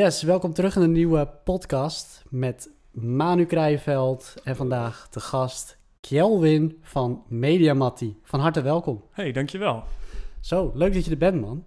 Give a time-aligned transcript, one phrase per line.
[0.00, 6.78] Yes, welkom terug in een nieuwe podcast met Manu Krijveld en vandaag de gast Kjelwin
[6.82, 8.18] van Mediamatti.
[8.22, 9.04] Van harte welkom.
[9.10, 9.82] Hey, dankjewel.
[10.40, 11.64] Zo, leuk dat je er bent, man.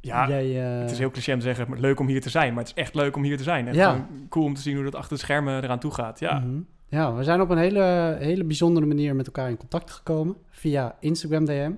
[0.00, 2.30] Ja, Jij, eh, het is heel cliché om te zeggen, maar leuk om hier te
[2.30, 2.54] zijn.
[2.54, 3.66] Maar het is echt leuk om hier te zijn.
[3.66, 4.06] Echt Ja.
[4.28, 6.20] cool om te zien hoe dat achter de schermen eraan toe gaat.
[6.20, 6.60] Ja, mhm.
[6.88, 10.96] ja, we zijn op een hele, hele bijzondere manier met elkaar in contact gekomen via
[11.00, 11.72] Instagram DM.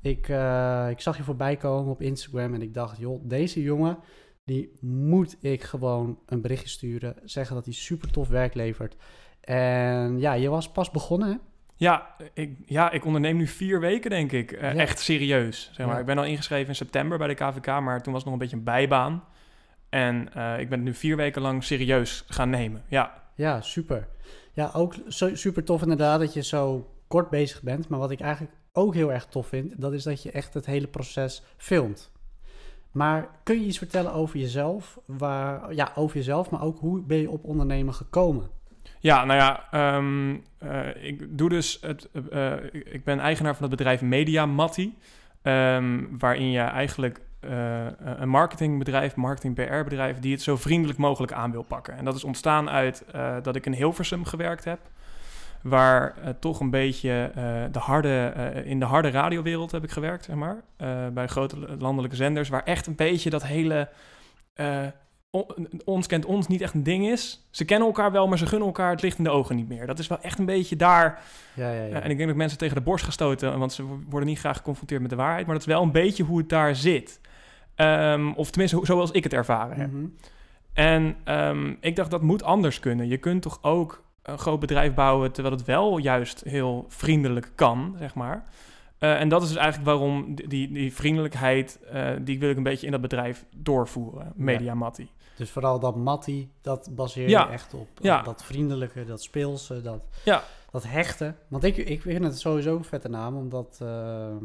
[0.00, 3.98] Ik, eh, ik zag je voorbij komen op Instagram en ik dacht, joh, deze jongen,
[4.44, 7.16] die moet ik gewoon een berichtje sturen.
[7.24, 8.96] Zeggen dat hij super tof werk levert.
[9.40, 11.36] En ja, je was pas begonnen, hè?
[11.76, 14.52] ja, ik, ja, ik onderneem nu vier weken, denk ik.
[14.52, 14.80] Eh, Ja.
[14.80, 15.70] Echt serieus.
[15.72, 15.94] Zeg maar.
[15.94, 16.00] Ja.
[16.00, 18.38] Ik ben al ingeschreven in september bij de KVK, maar toen was het nog een
[18.38, 19.24] beetje een bijbaan.
[19.88, 22.82] En eh, ik ben het nu vier weken lang serieus gaan nemen.
[22.88, 24.08] Ja, Ja, super.
[24.52, 24.94] Ja, ook
[25.32, 27.88] super tof inderdaad dat je zo kort bezig bent.
[27.88, 30.66] Maar wat ik eigenlijk ook heel erg tof vind, dat is dat je echt het
[30.66, 32.09] hele proces filmt.
[32.92, 34.98] Maar kun je iets vertellen over jezelf?
[35.04, 38.48] Waar, ja, over jezelf, maar ook hoe ben je op ondernemen gekomen?
[39.00, 42.08] Ja, nou ja, ehm, eh, ik doe dus het.
[42.30, 44.98] eh, ik ben eigenaar van het bedrijf Media Matti,
[45.42, 51.32] ehm, waarin je eigenlijk eh, een marketingbedrijf, marketing PR bedrijf, die het zo vriendelijk mogelijk
[51.32, 51.96] aan wil pakken.
[51.96, 53.04] En dat is ontstaan uit
[53.42, 54.80] dat ik in Hilversum gewerkt heb,
[55.62, 59.90] waar eh, toch een beetje eh, de harde eh, in de harde radiowereld heb ik
[59.90, 60.62] gewerkt, zeg maar,
[61.12, 63.88] bij grote landelijke zenders, waar echt een beetje dat hele
[65.30, 67.46] on- ons kent ons niet echt een ding is.
[67.50, 69.86] Ze kennen elkaar wel, maar ze gunnen elkaar het licht in de ogen niet meer.
[69.86, 71.22] Dat is wel echt een beetje daar.
[71.54, 72.00] Ja, ja, ja.
[72.00, 75.00] En ik denk dat mensen tegen de borst gestoten, want ze worden niet graag geconfronteerd
[75.00, 75.46] met de waarheid.
[75.46, 77.20] Maar dat is wel een beetje hoe het daar zit.
[77.74, 79.92] Ehm, of tenminste, zoals ik het ervaren heb.
[79.92, 80.06] Mhm.
[80.72, 83.08] En ehm, ik dacht, dat moet anders kunnen.
[83.08, 87.94] Je kunt toch ook een groot bedrijf bouwen terwijl het wel juist heel vriendelijk kan,
[87.98, 88.44] zeg maar.
[88.98, 92.62] Eh, en dat is dus eigenlijk waarom die, die, vriendelijkheid, eh, die wil ik een
[92.62, 95.10] beetje in dat bedrijf doorvoeren, Media Matti.
[95.36, 97.50] Dus vooral dat Mattie, dat baseer je Ja.
[97.50, 97.88] echt op.
[98.00, 98.22] Ja.
[98.22, 100.42] Dat vriendelijke, dat speelse, dat, Ja.
[100.70, 101.34] dat hechte.
[101.48, 104.36] Want ik, ik vind het sowieso een vette naam, omdat eh,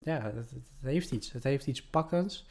[0.00, 1.32] ja, het, het heeft iets.
[1.32, 2.46] Het heeft iets pakkends.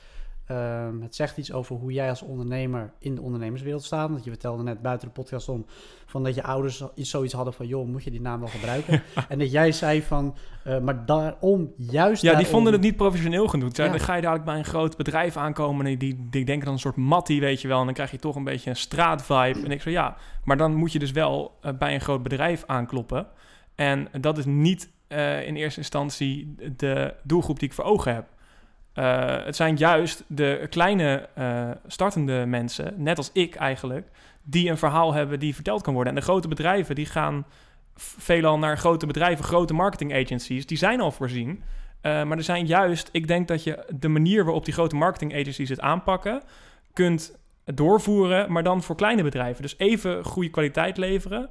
[0.47, 4.09] Ehm, het zegt iets over hoe jij als ondernemer in de ondernemerswereld staat.
[4.09, 5.65] Want je vertelde net buiten de podcast om
[6.05, 7.67] van dat je ouders iets- zoiets hadden van...
[7.67, 9.03] joh, moet je die naam wel gebruiken?
[9.29, 13.47] en dat jij zei van, eh, maar daarom, juist Ja, die vonden het niet professioneel
[13.47, 13.75] genoeg.
[13.75, 13.87] Ja.
[13.87, 16.79] Dan ga je dadelijk bij een groot bedrijf aankomen en die, die denken dan een
[16.79, 17.79] soort mattie, weet je wel.
[17.79, 19.59] En dan krijg je toch een beetje een straatvibe.
[19.63, 22.63] En ik zo, ja, maar dan moet je dus wel eh, bij een groot bedrijf
[22.67, 23.27] aankloppen.
[23.75, 28.32] En dat is niet eh, in eerste instantie de doelgroep die ik voor ogen heb.
[28.93, 34.07] Eh, het zijn juist de kleine eh, startende mensen, net als ik eigenlijk,
[34.43, 36.13] die een verhaal hebben die verteld kan worden.
[36.13, 37.45] En de grote bedrijven die gaan
[37.95, 41.63] veelal naar grote bedrijven, grote marketing agencies, die zijn al voorzien.
[42.01, 45.33] Eh, maar er zijn juist, ik denk dat je de manier waarop die grote marketing
[45.33, 46.41] agencies het aanpakken,
[46.93, 49.61] kunt doorvoeren, maar dan voor kleine bedrijven.
[49.61, 51.49] Dus even goede kwaliteit leveren,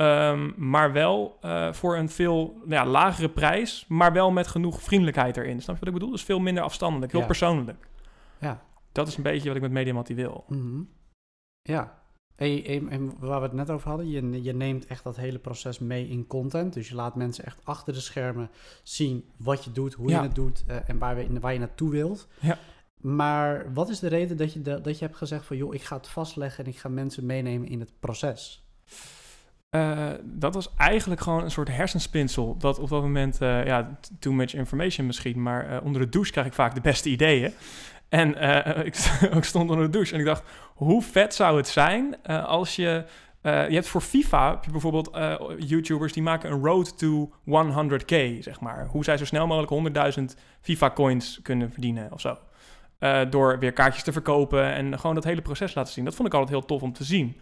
[0.00, 4.82] ehm, maar wel eh, voor een veel nou ja, lagere prijs, maar wel met genoeg
[4.82, 5.62] vriendelijkheid erin.
[5.62, 6.10] Snap je wat ik bedoel?
[6.10, 7.26] Dus veel minder afstandelijk, heel Ja.
[7.26, 7.88] persoonlijk.
[8.40, 8.62] Ja.
[8.92, 10.44] Dat is een beetje wat ik met Mediamatti wil.
[10.48, 10.82] Mhm.
[11.62, 11.98] Ja.
[12.36, 15.78] En, en waar we het net over hadden, je, je neemt echt dat hele proces
[15.78, 16.72] mee in content.
[16.72, 18.50] Dus je laat mensen echt achter de schermen
[18.82, 20.16] zien wat je doet, hoe Ja.
[20.20, 22.28] je het doet eh, en waar, we, waar je naartoe wilt.
[22.40, 22.58] Ja.
[23.00, 25.82] Maar wat is de reden dat je, de- dat je hebt gezegd van joh, ik
[25.82, 28.64] ga het vastleggen en ik ga mensen meenemen in het proces?
[29.70, 32.56] Eh, dat was eigenlijk gewoon een soort hersenspinsel.
[32.56, 36.32] Dat op dat moment, eh, ja, too much information misschien, maar eh, onder de douche
[36.32, 37.52] krijg ik vaak de beste ideeën.
[38.08, 38.28] En
[38.86, 38.96] ik,
[39.36, 40.42] ik stond onder de douche en ik dacht,
[40.74, 43.04] hoe vet zou het zijn als je...
[43.42, 45.10] je hebt voor FIFA heb je bijvoorbeeld
[45.58, 48.86] YouTubers die maken een road to 100k, zeg maar.
[48.86, 50.24] Hoe zij zo snel mogelijk 100.000
[50.60, 52.38] FIFA-coins kunnen verdienen of zo.
[53.30, 56.04] Door weer kaartjes te verkopen en gewoon dat hele proces laten zien.
[56.04, 57.40] Dat vond ik altijd heel tof om te zien.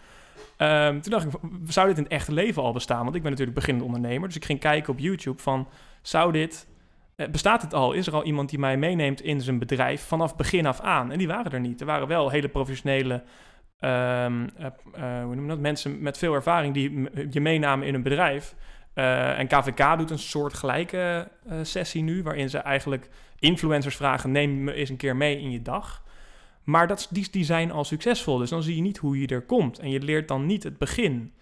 [0.57, 1.33] Ehm, toen dacht ik,
[1.67, 3.03] zou dit in het echte leven al bestaan?
[3.05, 4.29] Want ik ben natuurlijk beginnend ondernemer.
[4.29, 5.69] Dus ik ging kijken op YouTube van,
[6.03, 6.69] zou dit...
[7.17, 7.93] eh, bestaat het al?
[7.93, 11.13] Is er al iemand die mij meeneemt in zijn bedrijf vanaf begin af aan?
[11.13, 11.81] En die waren er niet.
[11.81, 13.23] Er waren wel hele professionele
[13.81, 15.59] hoe noem je dat?
[15.59, 18.55] mensen met veel ervaring die je meenamen in een bedrijf.
[18.99, 23.09] Eh, en KVK doet een soort gelijke eh, sessie nu, waarin ze eigenlijk
[23.39, 26.03] influencers vragen: neem me eens een keer mee in je dag.
[26.69, 29.43] Maar dat, die, die zijn al succesvol, dus dan zie je niet hoe je er
[29.43, 29.79] komt.
[29.79, 31.33] En je leert dan niet het begin.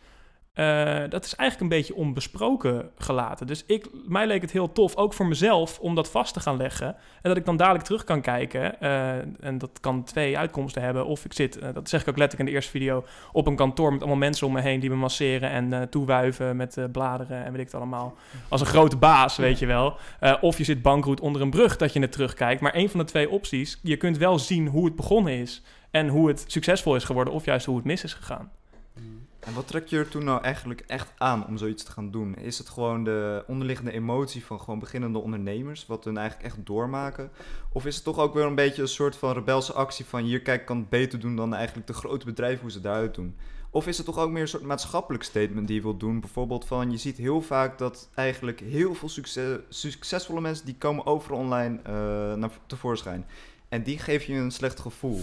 [0.56, 3.46] Eh, dat is eigenlijk een beetje onbesproken gelaten.
[3.46, 6.56] Dus ik, mij leek het heel tof, ook voor mezelf, om dat vast te gaan
[6.56, 6.86] leggen.
[6.86, 8.80] En dat ik dan dadelijk terug kan kijken.
[8.80, 11.06] eh, en dat kan twee uitkomsten hebben.
[11.06, 13.56] Of ik zit, eh, dat zeg ik ook letterlijk in de eerste video, op een
[13.56, 17.50] kantoor met allemaal mensen om me heen die me masseren en toewuiven met bladeren en
[17.50, 18.14] weet ik het allemaal.
[18.48, 19.96] Als een grote baas, weet je wel.
[20.40, 22.60] Of je zit bankroet onder een brug dat je het terugkijkt.
[22.60, 25.62] Maar één van de twee opties, je kunt wel zien hoe het begonnen is.
[25.90, 28.50] En hoe het succesvol is geworden, of juist hoe het mis is gegaan.
[29.46, 32.34] En wat trek je er toen nou eigenlijk echt aan om zoiets te gaan doen?
[32.34, 37.30] Is het gewoon de onderliggende emotie van gewoon beginnende ondernemers, wat hun eigenlijk echt doormaken?
[37.72, 40.42] Of is het toch ook weer een beetje een soort van rebelse actie van hier,
[40.42, 43.36] kijk, ik kan het beter doen dan eigenlijk de grote bedrijven hoe ze daaruit doen?
[43.70, 46.20] Of is het toch ook meer een soort maatschappelijk statement die je wilt doen?
[46.20, 51.06] Bijvoorbeeld van, je ziet heel vaak dat eigenlijk heel veel succes, succesvolle mensen, die komen
[51.06, 51.92] overal online eh,
[52.34, 53.26] naar tevoorschijn.
[53.68, 55.20] En die geven je een slecht gevoel.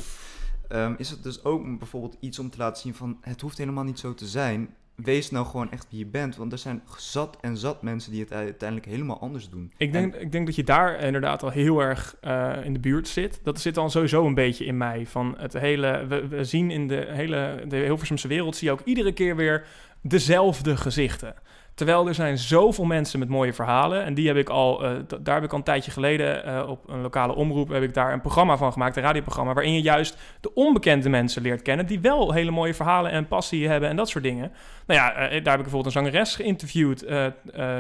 [0.68, 3.84] Ehm, is het dus ook bijvoorbeeld iets om te laten zien van het hoeft helemaal
[3.84, 4.76] niet zo te zijn.
[4.96, 6.36] Wees nou gewoon echt wie je bent.
[6.36, 9.72] Want er zijn zat en zat mensen die het uiteindelijk helemaal anders doen.
[9.78, 13.08] Ik denk, ik denk dat je daar inderdaad al heel erg eh, in de buurt
[13.08, 13.40] zit.
[13.44, 15.06] Dat zit dan sowieso een beetje in mij.
[15.06, 18.56] Van het hele, we, we zien in de hele de Hilversumse wereld...
[18.56, 19.66] zie je ook iedere keer weer
[20.02, 21.36] dezelfde gezichten.
[21.76, 24.04] Terwijl er zijn zoveel mensen met mooie verhalen.
[24.04, 24.92] En die heb ik al, eh,
[25.22, 28.14] daar heb ik al een tijdje geleden eh, op een lokale omroep heb ik daar
[28.14, 32.00] een programma van gemaakt, een radioprogramma, waarin je juist de onbekende mensen leert kennen, die
[32.00, 34.52] wel hele mooie verhalen en passie hebben en dat soort dingen.
[34.88, 37.06] Nou ja, eh, daar heb ik bijvoorbeeld een zangeres geïnterviewd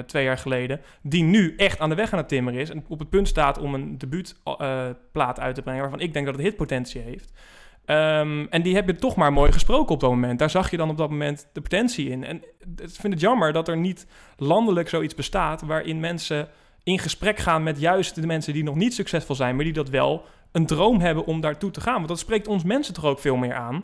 [0.05, 2.99] twee jaar geleden, die nu echt aan de weg aan het timmeren is en op
[2.99, 7.01] het punt staat om een debuutplaat uit te brengen, waarvan ik denk dat het hitpotentie
[7.01, 7.31] heeft.
[7.85, 10.39] Ehm, en die hebben toch maar mooi gesproken op dat moment.
[10.39, 12.23] Daar zag je dan op dat moment de potentie in.
[12.23, 12.43] En
[12.75, 14.07] ik vind het jammer dat er niet
[14.37, 15.61] landelijk zoiets bestaat...
[15.61, 16.49] waarin mensen
[16.83, 19.55] in gesprek gaan met juist de mensen die nog niet succesvol zijn...
[19.55, 21.95] maar die dat wel een droom hebben om daartoe te gaan.
[21.95, 23.83] Want dat spreekt ons mensen toch ook veel meer aan.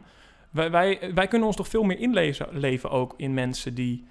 [0.51, 0.71] Wij,
[1.13, 4.05] wij, kunnen ons toch veel meer inleven leven ook in mensen die...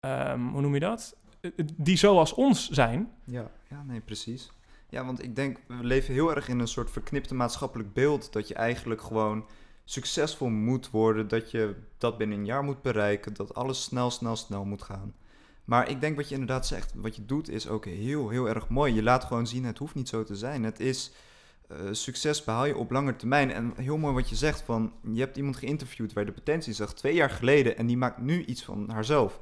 [0.00, 1.16] ehm, hoe noem je dat?
[1.40, 3.10] Eh, Die zoals ons zijn.
[3.24, 4.50] Ja, ja, nee, precies.
[4.94, 8.32] Ja, want ik denk, we leven heel erg in een soort verknipte maatschappelijk beeld.
[8.32, 9.46] Dat je eigenlijk gewoon
[9.84, 11.28] succesvol moet worden.
[11.28, 13.34] Dat je dat binnen een jaar moet bereiken.
[13.34, 15.14] Dat alles snel, snel, snel moet gaan.
[15.64, 18.68] Maar ik denk wat je inderdaad zegt, wat je doet is ook heel, heel erg
[18.68, 18.94] mooi.
[18.94, 20.64] Je laat gewoon zien, het hoeft niet zo te zijn.
[20.64, 21.12] Het is,
[21.68, 23.50] eh, succes behaal je op lange termijn.
[23.50, 26.72] En heel mooi wat je zegt, van, je hebt iemand geïnterviewd waar je de potentie
[26.72, 27.76] zag twee jaar geleden.
[27.76, 29.40] En die maakt nu iets van haarzelf.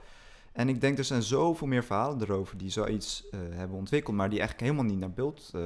[0.53, 4.29] En ik denk, er zijn zoveel meer verhalen erover die zoiets eh, hebben ontwikkeld, maar
[4.29, 5.61] die eigenlijk helemaal niet naar beeld eh,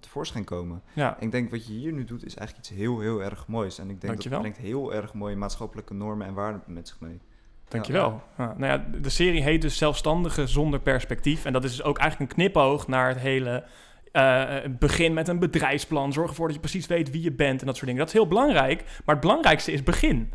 [0.00, 0.82] tevoorschijn komen.
[0.92, 3.46] Ja, En ik denk, wat je hier nu doet, is eigenlijk iets heel, heel erg
[3.46, 3.78] moois.
[3.78, 4.42] En ik denk Dankjewel.
[4.42, 7.20] dat brengt heel erg mooie maatschappelijke normen en waarden met zich mee.
[7.68, 8.22] Dankjewel.
[8.38, 11.44] Ja, nou ja, de serie heet dus Zelfstandige zonder perspectief.
[11.44, 13.64] En dat is dus ook eigenlijk een knipoog naar het hele...
[14.12, 16.12] eh, begin met een bedrijfsplan.
[16.12, 18.00] Zorg ervoor dat je precies weet wie je bent en dat soort dingen.
[18.04, 18.84] Dat is heel belangrijk.
[19.04, 20.32] Maar het belangrijkste is begin.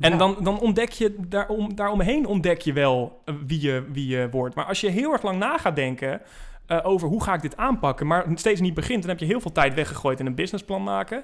[0.00, 0.16] En Ja.
[0.16, 4.54] dan, dan ontdek je, daarom, daaromheen ontdek je wel eh, wie je, wie je wordt.
[4.54, 6.20] Maar als je heel erg lang na gaat denken
[6.66, 9.40] eh, over hoe ga ik dit aanpakken, maar steeds niet begint, dan heb je heel
[9.40, 11.16] veel tijd weggegooid in een businessplan maken.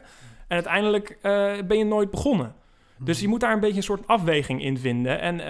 [0.49, 2.55] En uiteindelijk eh, ben je nooit begonnen.
[2.99, 5.21] Dus je moet daar een beetje een soort afweging in vinden.
[5.21, 5.41] En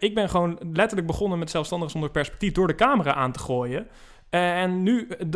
[0.00, 3.86] ik ben gewoon letterlijk begonnen met zelfstandig zonder perspectief door de camera aan te gooien.
[4.30, 5.26] Eh, en nu, eh,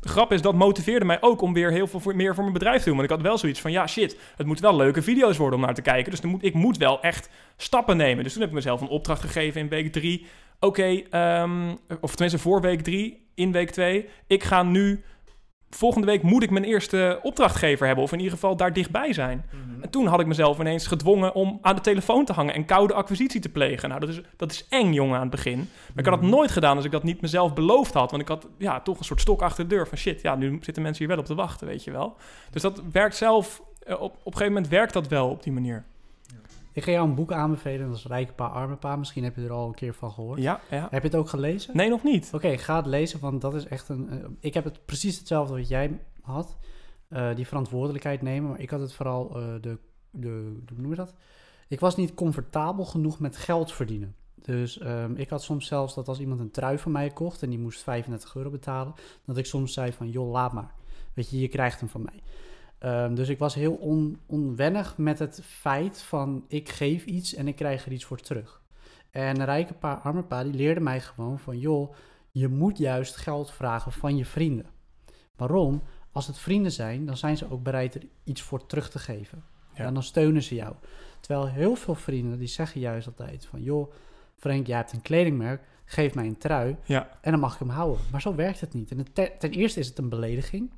[0.00, 2.84] grap is, dat motiveerde mij ook om weer heel veel meer voor mijn bedrijf te
[2.84, 2.96] doen.
[2.96, 5.64] Want ik had wel zoiets van, ja shit, het moet wel leuke video's worden om
[5.64, 6.10] naar te kijken.
[6.10, 8.24] Dus moet, ik moet wel echt stappen nemen.
[8.24, 10.26] Dus toen heb ik mezelf een opdracht gegeven in week drie.
[10.60, 14.08] Oké, ehm, of tenminste voor week drie, in week twee.
[14.26, 15.04] Ik ga nu,
[15.74, 18.04] volgende week moet ik mijn eerste opdrachtgever hebben.
[18.04, 19.44] Of in ieder geval daar dichtbij zijn.
[19.80, 22.94] En toen had ik mezelf ineens gedwongen om aan de telefoon te hangen en koude
[22.94, 23.88] acquisitie te plegen.
[23.88, 25.56] Nou, dat is, dat is eng, jongen, aan het begin.
[25.58, 28.10] Maar ik had het nooit gedaan als ik dat niet mezelf beloofd had.
[28.10, 30.58] Want ik had ja, toch een soort stok achter de deur van shit, ja, nu
[30.60, 32.16] zitten mensen hier wel op te wachten, weet je wel.
[32.50, 35.52] Dus dat werkt zelf, eh, op, op een gegeven moment werkt dat wel op die
[35.52, 35.84] manier.
[36.74, 38.96] Ik ga jou een boek aanbevelen, dat is Rijke Pa, Arme Pa.
[38.96, 40.40] Misschien heb je er al een keer van gehoord.
[40.42, 40.88] Ja, ja.
[40.90, 41.76] Heb je het ook gelezen?
[41.76, 42.30] Nee, nog niet.
[42.34, 44.08] Oké, ga het lezen, want dat is echt een...
[44.10, 46.56] eh, ik heb het precies hetzelfde wat jij had.
[47.08, 48.50] eh, die verantwoordelijkheid nemen.
[48.50, 49.78] Maar ik had het vooral eh, de,
[50.10, 50.28] de...
[50.72, 51.14] Hoe noem je dat?
[51.68, 54.14] Ik was niet comfortabel genoeg met geld verdienen.
[54.34, 57.42] Dus ehm, ik had soms zelfs dat als iemand een trui van mij kocht...
[57.42, 58.94] en die moest 35 euro betalen...
[59.24, 60.74] dat ik soms zei van, joh, laat maar.
[61.14, 62.22] Weet je, je krijgt hem van mij.
[62.84, 66.44] Ehm, dus ik was heel on, onwennig met het feit van...
[66.48, 68.62] ik geef iets en ik krijg er iets voor terug.
[69.10, 71.58] En een rijke pa, arme pa, die leerde mij gewoon van...
[71.58, 71.94] joh,
[72.30, 74.66] je moet juist geld vragen van je vrienden.
[75.36, 75.82] Waarom?
[76.12, 79.44] Als het vrienden zijn, dan zijn ze ook bereid er iets voor terug te geven.
[79.74, 79.84] Ja.
[79.84, 80.74] En dan steunen ze jou.
[81.20, 83.62] Terwijl heel veel vrienden, die zeggen juist altijd van...
[83.62, 83.92] joh,
[84.36, 87.68] Frank, jij hebt een kledingmerk, geef mij een trui Ja, en dan mag ik hem
[87.68, 88.00] houden.
[88.10, 88.90] Maar zo werkt het niet.
[88.90, 90.70] En het te- ten eerste is het een belediging.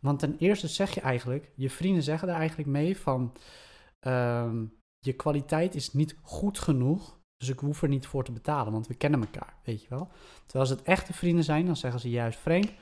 [0.00, 3.32] Want ten eerste zeg je eigenlijk, je vrienden zeggen daar eigenlijk mee van...
[4.00, 4.64] ehm,
[4.98, 8.86] je kwaliteit is niet goed genoeg Dus ik hoef er niet voor te betalen, want
[8.86, 10.08] we kennen elkaar, weet je wel.
[10.46, 12.38] Terwijl als het echte vrienden zijn, dan zeggen ze juist...
[12.38, 12.72] Frank,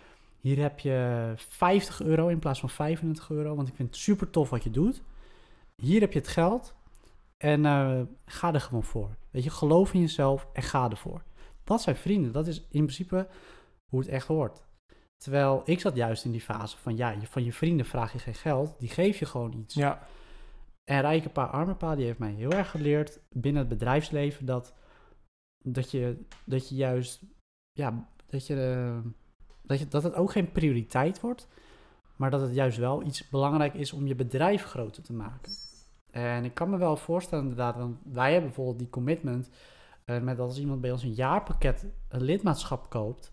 [0.40, 3.54] hier heb je 50 euro in plaats van 25 euro...
[3.54, 5.02] want ik vind het super tof wat je doet.
[5.82, 6.74] Hier heb je het geld
[7.36, 9.16] en eh, ga er gewoon voor.
[9.30, 11.22] Weet je, geloof in jezelf en ga ervoor.
[11.64, 12.32] Dat zijn vrienden.
[12.32, 13.28] Dat is in principe
[13.88, 14.66] hoe het echt hoort.
[15.18, 16.96] Terwijl ik zat juist in die fase van...
[16.96, 19.74] ja, je- van je vrienden vraag je geen geld, die geef je gewoon iets.
[19.74, 20.06] Ja,
[20.84, 24.74] En Rijke Pa Arme Pa, die heeft mij heel erg geleerd binnen het bedrijfsleven dat,
[25.64, 27.22] dat, je, dat je juist,
[27.72, 29.10] ja, dat, je, eh,
[29.62, 31.48] dat, je, dat het ook geen prioriteit wordt,
[32.16, 35.52] maar dat het juist wel iets belangrijk is om je bedrijf groter te maken.
[36.10, 39.50] En ik kan me wel voorstellen inderdaad, want wij hebben bijvoorbeeld die commitment
[40.04, 43.32] eh, met als iemand bij ons een jaarpakket een lidmaatschap koopt,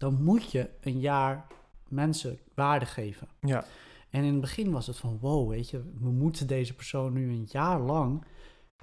[0.00, 1.46] dan moet je een jaar
[1.88, 3.28] mensen waarde geven.
[3.40, 3.64] ja.
[4.10, 7.28] En in het begin was het van, wow, weet je, we moeten deze persoon nu
[7.30, 8.24] een jaar lang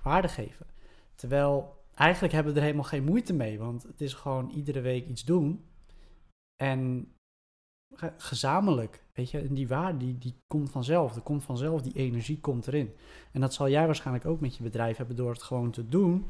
[0.04, 0.66] waarde geven.
[1.16, 5.08] Terwijl eigenlijk hebben we er helemaal geen moeite mee, want het is gewoon iedere week
[5.08, 5.66] iets doen.
[6.64, 7.12] En
[7.96, 11.16] ge- gezamenlijk, weet je, en die waarde die, die komt vanzelf.
[11.16, 12.94] Er komt vanzelf, die energie komt erin.
[13.32, 16.26] En dat zal jij waarschijnlijk ook met je bedrijf hebben door het gewoon te doen.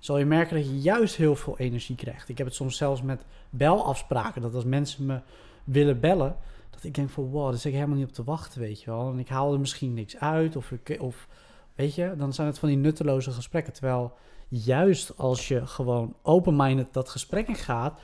[0.00, 2.28] Zal je merken dat je juist heel veel energie krijgt.
[2.28, 5.20] Ik heb het soms zelfs met belafspraken, dat als mensen me
[5.64, 6.36] willen bellen,
[6.70, 8.90] dat ik denk van wow, daar zit ik helemaal niet op te wachten, weet je
[8.90, 9.10] wel.
[9.12, 11.28] En ik haal er misschien niks uit of, ik, of
[11.74, 13.72] weet je, dan zijn het van die nutteloze gesprekken.
[13.72, 14.12] Terwijl
[14.48, 18.00] juist als je gewoon open-minded dat gesprek in gaat,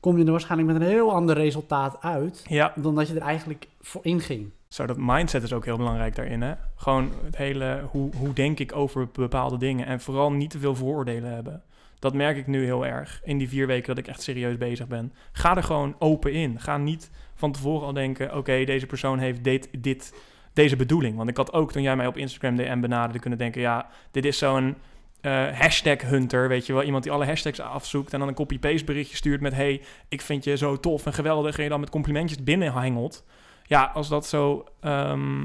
[0.00, 2.72] kom je er waarschijnlijk met een heel ander resultaat uit ja.
[2.76, 4.50] dan dat je er eigenlijk voor inging.
[4.68, 6.54] Zo, dat mindset is ook heel belangrijk daarin, hè?
[6.74, 10.74] Gewoon het hele, hoe, hoe denk ik over bepaalde dingen en vooral niet te veel
[10.74, 11.62] vooroordelen hebben.
[11.98, 14.86] Dat merk ik nu heel erg in die vier weken dat ik echt serieus bezig
[14.86, 15.12] ben.
[15.32, 16.60] Ga er gewoon open in.
[16.60, 20.14] Ga niet van tevoren al denken, oké, deze persoon heeft dit, dit,
[20.52, 21.16] deze bedoeling.
[21.16, 24.24] Want ik had ook toen jij mij op Instagram DM benaderde kunnen denken, ja, dit
[24.24, 24.76] is zo'n
[25.20, 26.82] eh, hashtag hunter, weet je wel.
[26.82, 30.44] Iemand die alle hashtags afzoekt en dan een copy-paste berichtje stuurt met, hey, ik vind
[30.44, 33.24] je zo tof en geweldig en je dan met complimentjes binnenhengelt.
[33.66, 34.64] Ja, als dat zo.
[34.80, 35.44] ehm,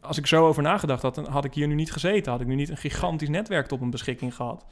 [0.00, 2.32] als ik zo over nagedacht had, dan had ik hier nu niet gezeten.
[2.32, 4.64] Had ik nu niet een gigantisch netwerk tot mijn beschikking gehad.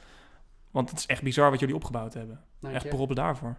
[0.71, 2.39] Want het is echt bizar wat jullie opgebouwd hebben.
[2.61, 3.57] Echt proppen daarvoor.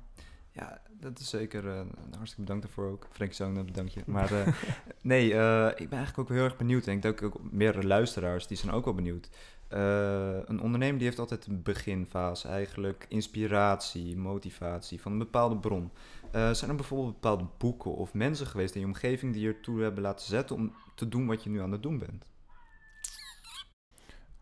[0.52, 1.68] Ja, dat is zeker.
[1.68, 1.80] eh,
[2.10, 3.06] hartstikke bedankt daarvoor ook.
[3.10, 4.02] Frank Zang, bedankt je.
[4.06, 4.46] Maar eh,
[5.02, 6.86] nee, eh, ik ben eigenlijk ook heel erg benieuwd.
[6.86, 9.28] En ik denk ook meerdere luisteraars, die zijn ook wel benieuwd.
[9.68, 13.06] Eh, een ondernemer die heeft altijd een beginfase eigenlijk.
[13.08, 15.90] Inspiratie, motivatie van een bepaalde bron.
[16.32, 19.82] Eh, zijn er bijvoorbeeld bepaalde boeken of mensen geweest in je omgeving die je ertoe
[19.82, 22.26] hebben laten zetten om te doen wat je nu aan het doen bent?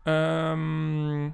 [0.03, 1.29] Ehm,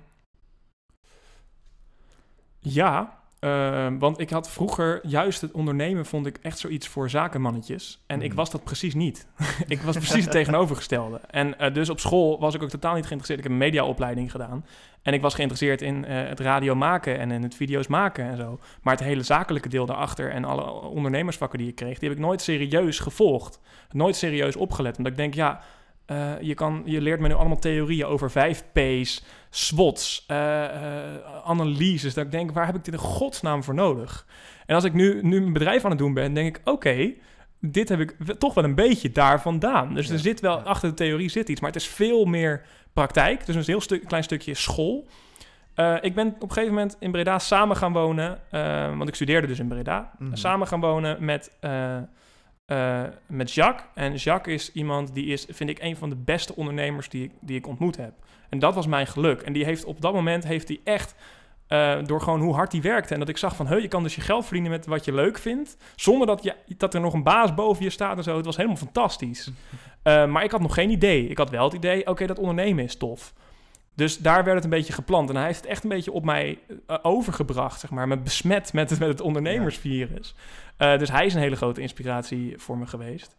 [2.60, 8.04] ja, ehm, want ik had vroeger juist het ondernemen vond ik echt zoiets voor zakenmannetjes.
[8.08, 8.38] En ik Mhm.
[8.38, 9.28] was dat precies niet.
[9.68, 11.20] ik was precies het tegenovergestelde.
[11.30, 13.40] En eh, dus op school was ik ook totaal niet geïnteresseerd.
[13.40, 14.66] Ik heb een mediaopleiding gedaan.
[15.02, 18.38] En ik was geïnteresseerd in eh, het radio maken en in het video's maken en
[18.38, 18.60] zo.
[18.82, 22.24] Maar het hele zakelijke deel daarachter en alle ondernemersvakken die ik kreeg, die heb ik
[22.24, 23.60] nooit serieus gevolgd.
[23.92, 24.98] Nooit serieus opgelet.
[24.98, 25.62] Omdat ik denk, ja,
[26.08, 32.14] eh, je, kan, je leert me nu allemaal theorieën over 5P's, SWOT's, eh, eh, analyses.
[32.14, 34.26] Dat ik denk, waar heb ik dit in godsnaam voor nodig?
[34.66, 37.14] En als ik nu, nu mijn bedrijf aan het doen ben, denk ik, oké,
[37.62, 39.94] dit heb ik toch wel een beetje daar vandaan.
[39.94, 40.64] Dus Ja, er zit wel, ja.
[40.64, 42.62] achter de theorie zit iets, maar het is veel meer
[42.94, 43.46] praktijk.
[43.46, 45.08] Dus een heel stu- klein stukje school.
[46.02, 48.40] Ik ben op een gegeven moment in Breda samen gaan wonen,
[48.98, 50.12] want ik studeerde dus in Breda.
[50.20, 50.36] Mhm.
[50.36, 51.52] Samen gaan wonen met,
[52.68, 53.88] eh, met Jacques.
[53.94, 57.32] En Jacques is iemand die is, vind ik, een van de beste ondernemers die ik,
[57.40, 58.14] die ik ontmoet heb.
[58.50, 59.42] En dat was mijn geluk.
[59.42, 61.16] En die heeft op dat moment heeft hij echt
[61.68, 63.14] eh, door gewoon hoe hard hij werkte.
[63.14, 65.38] En dat ik zag van, je kan dus je geld verdienen met wat je leuk
[65.38, 65.78] vindt.
[65.96, 68.36] Zonder dat, je, dat er nog een baas boven je staat en zo.
[68.36, 69.50] Het was helemaal fantastisch.
[70.02, 71.28] Eh, maar ik had nog geen idee.
[71.28, 73.34] Ik had wel het idee, oké, dat ondernemen is tof.
[73.98, 75.30] Dus daar werd het een beetje geplant.
[75.30, 78.08] En hij heeft het echt een beetje op mij eh, overgebracht, zeg maar.
[78.08, 80.36] Me besmet met, het- met het ondernemersvirus.
[80.78, 83.36] Eh, dus hij is een hele grote inspiratie voor me geweest.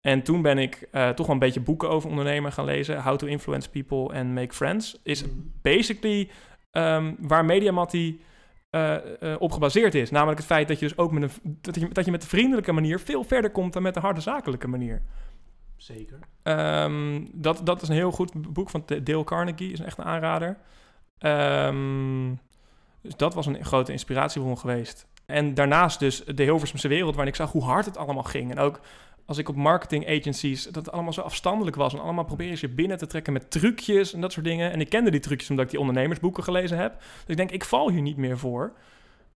[0.00, 3.02] En toen ben ik eh, toch wel een beetje boeken over ondernemen gaan lezen.
[3.02, 5.00] How to Influence People and Make Friends.
[5.02, 5.24] Is
[5.62, 6.30] basically
[6.70, 8.20] ehm, waar Mediamatti
[8.70, 8.96] eh,
[9.38, 10.10] op gebaseerd is.
[10.10, 12.28] Namelijk het feit dat je dus ook met een, dat je, dat je met de
[12.28, 15.02] vriendelijke manier veel verder komt dan met de harde zakelijke manier.
[15.82, 16.18] Zeker.
[16.42, 20.58] Ehm, dat, dat is een heel goed boek van Dale Carnegie, is echt een aanrader.
[21.18, 22.34] Ehm,
[23.00, 25.06] dus dat was een grote inspiratiebron geweest.
[25.26, 28.50] En daarnaast dus de Hilversumse wereld, waarin ik zag hoe hard het allemaal ging.
[28.50, 28.80] En ook
[29.26, 31.92] als ik op marketing agencies, dat allemaal zo afstandelijk was.
[31.92, 34.72] En allemaal proberen ze je binnen te trekken met trucjes en dat soort dingen.
[34.72, 36.98] En ik kende die trucjes omdat ik die ondernemersboeken gelezen heb.
[36.98, 38.72] Dus ik denk, ik val hier niet meer voor.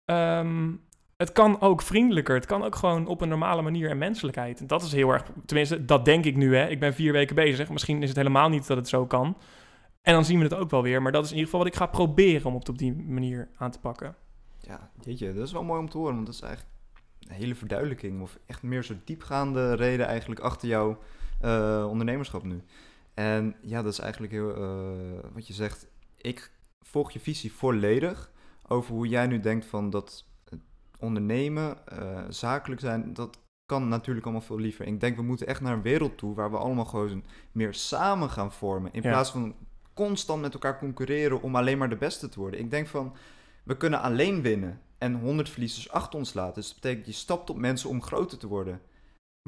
[0.06, 0.72] Ehm,
[1.18, 2.36] het kan ook vriendelijker.
[2.36, 4.60] Het kan ook gewoon op een normale manier en menselijkheid.
[4.60, 5.24] En dat is heel erg...
[5.46, 6.68] Tenminste, dat denk ik nu, hè.
[6.68, 7.70] Ik ben vier weken bezig.
[7.70, 9.38] Misschien is het helemaal niet dat het zo kan.
[10.02, 11.02] En dan zien we het ook wel weer.
[11.02, 13.50] Maar dat is in ieder geval wat ik ga proberen om het op die manier
[13.56, 14.16] aan te pakken.
[14.60, 16.74] Ja, jeetje, dat is wel mooi om te horen, want dat is eigenlijk
[17.20, 21.00] een hele verduidelijking of echt meer zo'n diepgaande reden eigenlijk achter jouw
[21.42, 22.64] eh, ondernemerschap nu.
[23.14, 26.52] En ja, dat is eigenlijk heel, eh, wat je zegt, ik
[26.82, 28.32] volg je visie volledig
[28.68, 30.26] over hoe jij nu denkt van dat
[31.04, 34.86] ondernemen, eh, zakelijk zijn, dat kan natuurlijk allemaal veel liever.
[34.88, 38.30] Ik denk, we moeten echt naar een wereld toe waar we allemaal gewoon meer samen
[38.30, 38.94] gaan vormen.
[38.94, 39.10] In Ja.
[39.10, 39.56] plaats van
[39.94, 42.60] constant met elkaar concurreren om alleen maar de beste te worden.
[42.60, 43.14] Ik denk van,
[43.64, 46.54] we kunnen alleen winnen en 100 verliezers achter ons laten.
[46.54, 48.82] Dus dat betekent, je stapt op mensen om groter te worden.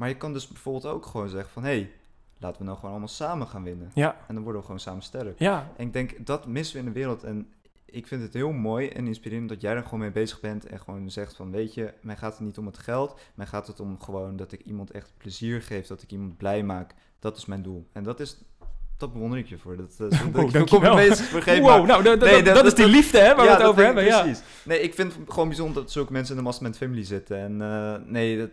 [0.00, 1.90] Maar je kan dus bijvoorbeeld ook gewoon zeggen van, hé, hey,
[2.38, 3.90] laten we nou gewoon allemaal samen gaan winnen.
[3.94, 5.38] Ja, En dan worden we gewoon samen sterk.
[5.38, 7.24] ja, En ik denk, dat missen we in de wereld.
[7.24, 7.52] En
[7.86, 10.66] ik vind het heel mooi en inspirerend dat jij er gewoon mee bezig bent.
[10.66, 13.20] En gewoon zegt van, weet je, mij gaat het niet om het geld.
[13.34, 15.86] Mij gaat het om gewoon dat ik iemand echt plezier geef.
[15.86, 16.94] Dat ik iemand blij maak.
[17.18, 17.86] Dat is mijn doel.
[17.92, 18.38] En dat is,
[18.98, 19.76] dat bewonder ik je voor.
[19.76, 20.66] Dat, dat, dat Wow, ik veel dankjewel.
[20.90, 23.34] complimentjes vergeef, wow, maar- nou, dat, dat- Nee, dat, dat- is die dat- liefde hè,
[23.34, 24.02] waar we het dat over hebben.
[24.04, 24.20] ik Ja.
[24.22, 24.42] Precies.
[24.64, 27.36] Nee, ik vind het gewoon bijzonder dat zulke mensen in de Mastermind Family zitten.
[27.38, 28.50] En eh, nee, dat,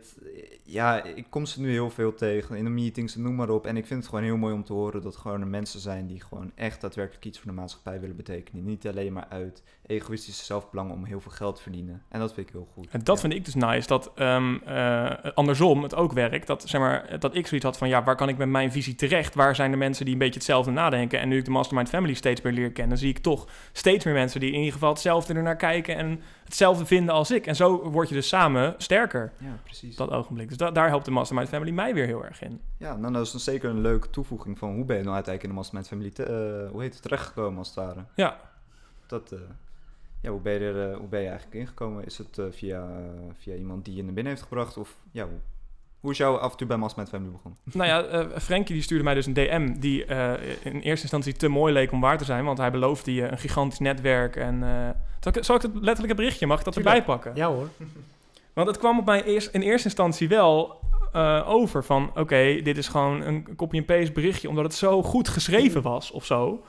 [0.64, 3.66] ja, ik kom ze nu heel veel tegen in de meetings en noem maar op.
[3.66, 6.08] En ik vind het gewoon heel mooi om te horen dat gewoon er mensen zijn
[6.08, 8.66] die gewoon echt daadwerkelijk iets voor de maatschappij willen betekenen.
[8.66, 12.04] Niet alleen maar uit egoïstische zelfbelang om heel veel geld te verdienen.
[12.10, 12.88] En dat vind ik heel goed.
[12.92, 13.22] En dat Ja.
[13.22, 16.48] vind ik dus nice, dat ehm, eh, andersom het ook werkt.
[16.48, 18.96] Dat, zeg maar, dat ik zoiets had van, ja, waar kan ik met mijn visie
[18.96, 19.36] terecht?
[19.36, 21.20] Waar zijn de mensen die een beetje hetzelfde nadenken?
[21.20, 24.14] En nu ik de Mastermind Family steeds meer leer kennen, zie ik toch steeds meer
[24.14, 27.48] mensen die in ieder geval hetzelfde ernaar kijken en hetzelfde vinden als ik.
[27.48, 29.96] En zo word je dus samen sterker Ja, precies.
[29.96, 30.48] dat ogenblik.
[30.48, 32.62] Dus da- daar helpt de Mastermind Family mij weer heel erg in.
[32.78, 35.44] Ja, nou, dat is dan zeker een leuke toevoeging van hoe ben je nou uiteindelijk
[35.44, 36.24] in de Mastermind Family, te-
[36.66, 38.04] eh, hoe heet het, terechtgekomen als het ware.
[38.16, 38.40] Ja,
[39.08, 39.40] Dat, eh,
[40.24, 42.06] ja, hoe ben, je er, eh, hoe ben je eigenlijk ingekomen?
[42.06, 44.78] Is het eh, via, eh, via iemand die je naar binnen heeft gebracht?
[44.78, 45.40] Of ja, hoe,
[46.04, 47.60] hoe is jouw avontuur bij Mastermind Family begonnen?
[47.64, 51.34] Nou ja, eh Frankie die stuurde mij dus een DM die eh, in eerste instantie
[51.34, 52.46] te mooi leek om waar te zijn.
[52.46, 54.36] Want hij beloofde je een gigantisch netwerk.
[54.36, 54.90] En, eh,
[55.20, 56.96] zal, ik, zal ik het letterlijke berichtje, mag ik dat Tuurlijk.
[56.96, 57.36] erbij pakken?
[57.36, 57.68] Ja hoor.
[58.54, 60.80] Want het kwam op mij eerst, in eerste instantie wel
[61.12, 62.12] eh, over van...
[62.16, 64.50] oké, dit is gewoon een copy-and-paste berichtje...
[64.50, 66.64] omdat het zo goed geschreven was of zo.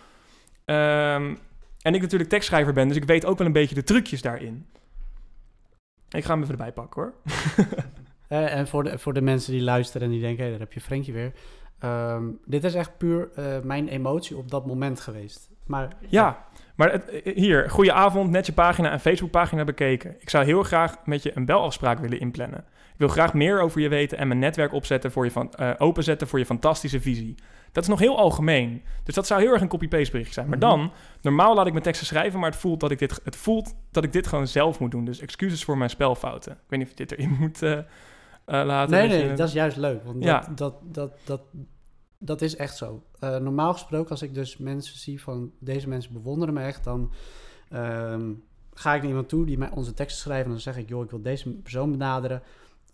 [0.65, 1.35] Ehm,
[1.85, 4.67] en ik natuurlijk tekstschrijver ben, dus ik weet ook wel een beetje de trucjes daarin.
[6.11, 7.15] Ik ga hem even erbij pakken hoor.
[8.29, 10.73] Eh, en voor de, voor de mensen die luisteren en die denken, hé, daar heb
[10.73, 11.33] je Frenkje weer.
[11.79, 15.51] Ehm, dit is echt puur eh, mijn emotie op dat moment geweest.
[15.67, 20.17] Maar Ja, maar het, eh, hier, goeie avond, net je pagina en Facebookpagina bekeken.
[20.19, 22.59] Ik zou heel graag met je een belafspraak willen inplannen.
[22.93, 26.29] Ik wil graag meer over je weten en mijn netwerk opzetten voor je van, openzetten
[26.29, 27.35] voor je fantastische visie.
[27.75, 28.83] Dat is nog heel algemeen.
[29.05, 30.49] Dus dat zou heel erg een copy-paste berichtje zijn.
[30.49, 30.67] Maar Mhm.
[30.69, 33.75] dan, normaal laat ik mijn teksten schrijven, maar het voelt dat ik dit, het voelt
[33.91, 35.05] dat ik dit gewoon zelf moet doen.
[35.05, 36.53] Dus excuses voor mijn spelfouten.
[36.53, 37.85] Ik weet niet of je dit erin moet eh, eh,
[38.45, 38.91] laten.
[38.91, 40.05] Nee, je- nee, dat is juist leuk.
[40.05, 40.39] Want Ja.
[40.41, 41.41] dat, dat, dat, dat,
[42.19, 43.03] dat is echt zo.
[43.21, 47.13] Eh, normaal gesproken, als ik dus mensen zie van deze mensen bewonderen me echt, dan
[47.71, 48.33] ehm,
[48.75, 50.45] ga ik naar iemand toe die mij onze teksten schrijft.
[50.45, 52.43] En dan zeg ik, joh, ik wil deze persoon benaderen.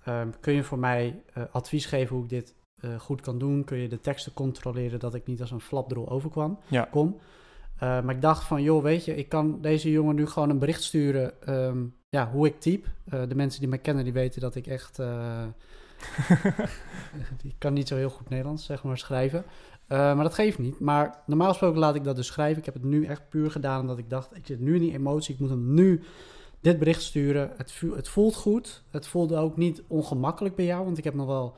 [0.04, 3.64] Ehm, kun je voor mij advies geven hoe ik dit eh, goed kan doen?
[3.64, 6.58] Kun je de teksten controleren dat ik niet als een flapdrol overkwam?
[6.68, 6.88] Ja.
[6.90, 7.16] Kom.
[7.80, 10.58] Eh, maar ik dacht van, joh, weet je, ik kan deze jongen nu gewoon een
[10.58, 11.42] bericht sturen.
[11.42, 12.88] ehm, ja, hoe ik type.
[13.04, 14.98] Eh, de mensen die mij kennen, die weten dat ik echt...
[17.42, 19.44] ik kan niet zo heel goed Nederlands, zeg maar, schrijven.
[19.88, 20.80] Maar dat geeft niet.
[20.80, 22.58] Maar normaal gesproken laat ik dat dus schrijven.
[22.58, 24.92] Ik heb het nu echt puur gedaan omdat ik dacht, ik zit nu in die
[24.92, 25.34] emotie.
[25.34, 26.02] Ik moet hem nu
[26.60, 27.52] dit bericht sturen.
[27.56, 28.82] Het, het voelt goed.
[28.90, 30.84] Het voelde ook niet ongemakkelijk bij jou.
[30.84, 31.56] Want ik heb nog wel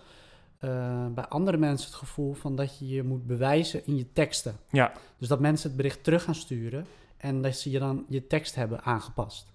[0.62, 4.56] eh, bij andere mensen het gevoel van dat je je moet bewijzen in je teksten.
[4.70, 4.92] Ja.
[5.18, 8.54] Dus dat mensen het bericht terug gaan sturen en dat ze je dan je tekst
[8.54, 9.52] hebben aangepast.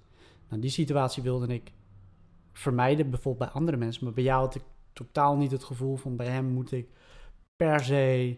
[0.49, 1.71] Nou, die situatie wilde ik
[2.53, 4.03] vermijden, bijvoorbeeld bij andere mensen.
[4.03, 4.61] Maar bij jou had ik
[4.93, 6.87] totaal niet het gevoel van bij hem moet ik
[7.55, 8.37] per se.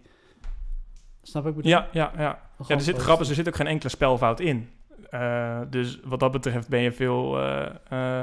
[1.21, 1.65] Snap ik?
[1.65, 2.49] Ja, ja, ja.
[2.67, 4.69] Ja, er zit grappig, er zit ook geen enkele spelfout in.
[5.09, 8.21] Eh, dus wat dat betreft ben je veel eh,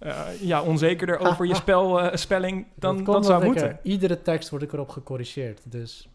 [0.00, 3.68] eh, ja, onzekerder over je spel, eh, spelling dan Dat zou ik moeten.
[3.68, 5.60] er- iedere tekst word ik erop gecorrigeerd.
[5.70, 6.08] Dus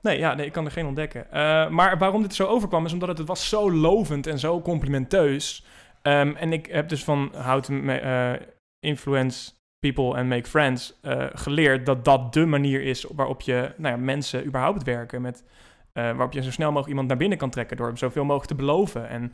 [0.00, 1.30] Nee, ja, nee, ik kan er geen ontdekken.
[1.32, 4.60] Eh, maar waarom dit zo overkwam is omdat het, het was zo lovend en zo
[4.60, 5.64] complimenteus.
[6.02, 8.40] Ehm, en ik heb dus van How to ma- eh,
[8.80, 10.98] Influence People and Make Friends
[11.32, 15.22] geleerd dat dat de manier is waarop je nou ja, mensen überhaupt werken.
[15.22, 15.44] Met,
[15.92, 18.48] eh, waarop je zo snel mogelijk iemand naar binnen kan trekken door hem zoveel mogelijk
[18.48, 19.08] te beloven.
[19.08, 19.32] En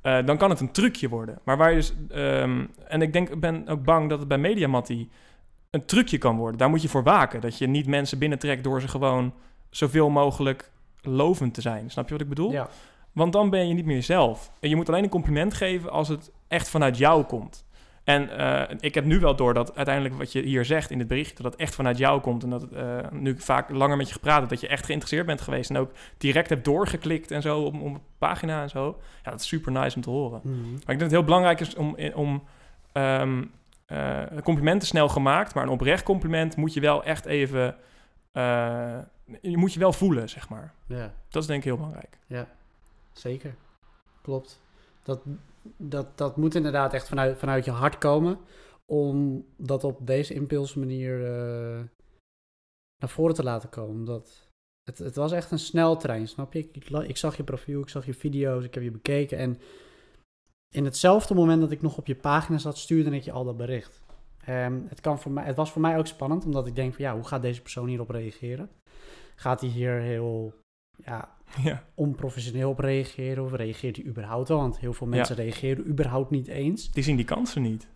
[0.00, 1.38] eh, dan kan het een trucje worden.
[1.44, 4.38] Maar waar je dus, ehm, en ik denk, ik ben ook bang dat het bij
[4.38, 5.10] Mediamatti
[5.70, 6.58] een trucje kan worden.
[6.58, 7.40] Daar moet je voor waken.
[7.40, 9.34] Dat je niet mensen binnentrekt door ze gewoon
[9.70, 10.70] zoveel mogelijk
[11.00, 11.90] lovend te zijn.
[11.90, 12.52] Snap je wat ik bedoel?
[12.52, 12.68] ja.
[13.12, 14.52] Want dan ben je niet meer jezelf.
[14.60, 17.64] En je moet alleen een compliment geven als het echt vanuit jou komt.
[18.10, 21.08] En eh, ik heb nu wel door dat uiteindelijk wat je hier zegt in het
[21.08, 22.42] bericht, dat het echt vanuit jou komt.
[22.42, 25.26] En dat eh, nu ik vaak langer met je gepraat heb, dat je echt geïnteresseerd
[25.26, 25.70] bent geweest.
[25.70, 28.98] En ook direct hebt doorgeklikt en zo op, op een pagina en zo.
[29.24, 30.40] Ja, dat is super nice om te horen.
[30.42, 30.60] Mhm.
[30.60, 32.42] Maar ik denk dat het heel belangrijk is om, om
[32.92, 33.44] ehm,
[33.86, 37.76] eh, complimenten snel gemaakt, maar een oprecht compliment moet je wel echt even,
[39.40, 40.72] je moet je wel voelen, zeg maar.
[40.86, 42.18] Ja, Dat is denk ik heel belangrijk.
[43.12, 43.54] zeker.
[44.22, 44.60] Klopt.
[45.02, 45.20] Dat,
[45.76, 48.38] dat, dat moet inderdaad echt vanuit, vanuit je hart komen.
[48.86, 51.80] Om dat op deze impulsmanier eh
[53.00, 54.04] naar voren te laten komen.
[54.04, 54.48] Dat,
[54.84, 56.58] het, het was echt een sneltrein, snap je?
[56.58, 59.38] Ik, ik zag je profiel, ik zag je video's, ik heb je bekeken.
[59.38, 59.60] En
[60.74, 63.56] in hetzelfde moment dat ik nog op je pagina zat, stuurde ik je al dat
[63.56, 64.02] bericht.
[64.44, 67.04] Ehm, het, kan voor mij, het was voor mij ook spannend, omdat ik denk van
[67.04, 68.70] ja, hoe gaat deze persoon hierop reageren?
[69.34, 70.54] Gaat hij hier heel
[71.04, 73.44] ja, Ja, onprofessioneel op reageren?
[73.44, 74.58] Of reageert hij überhaupt wel?
[74.58, 76.90] Want heel veel mensen reageren überhaupt niet eens.
[76.92, 77.88] die zien die kansen niet.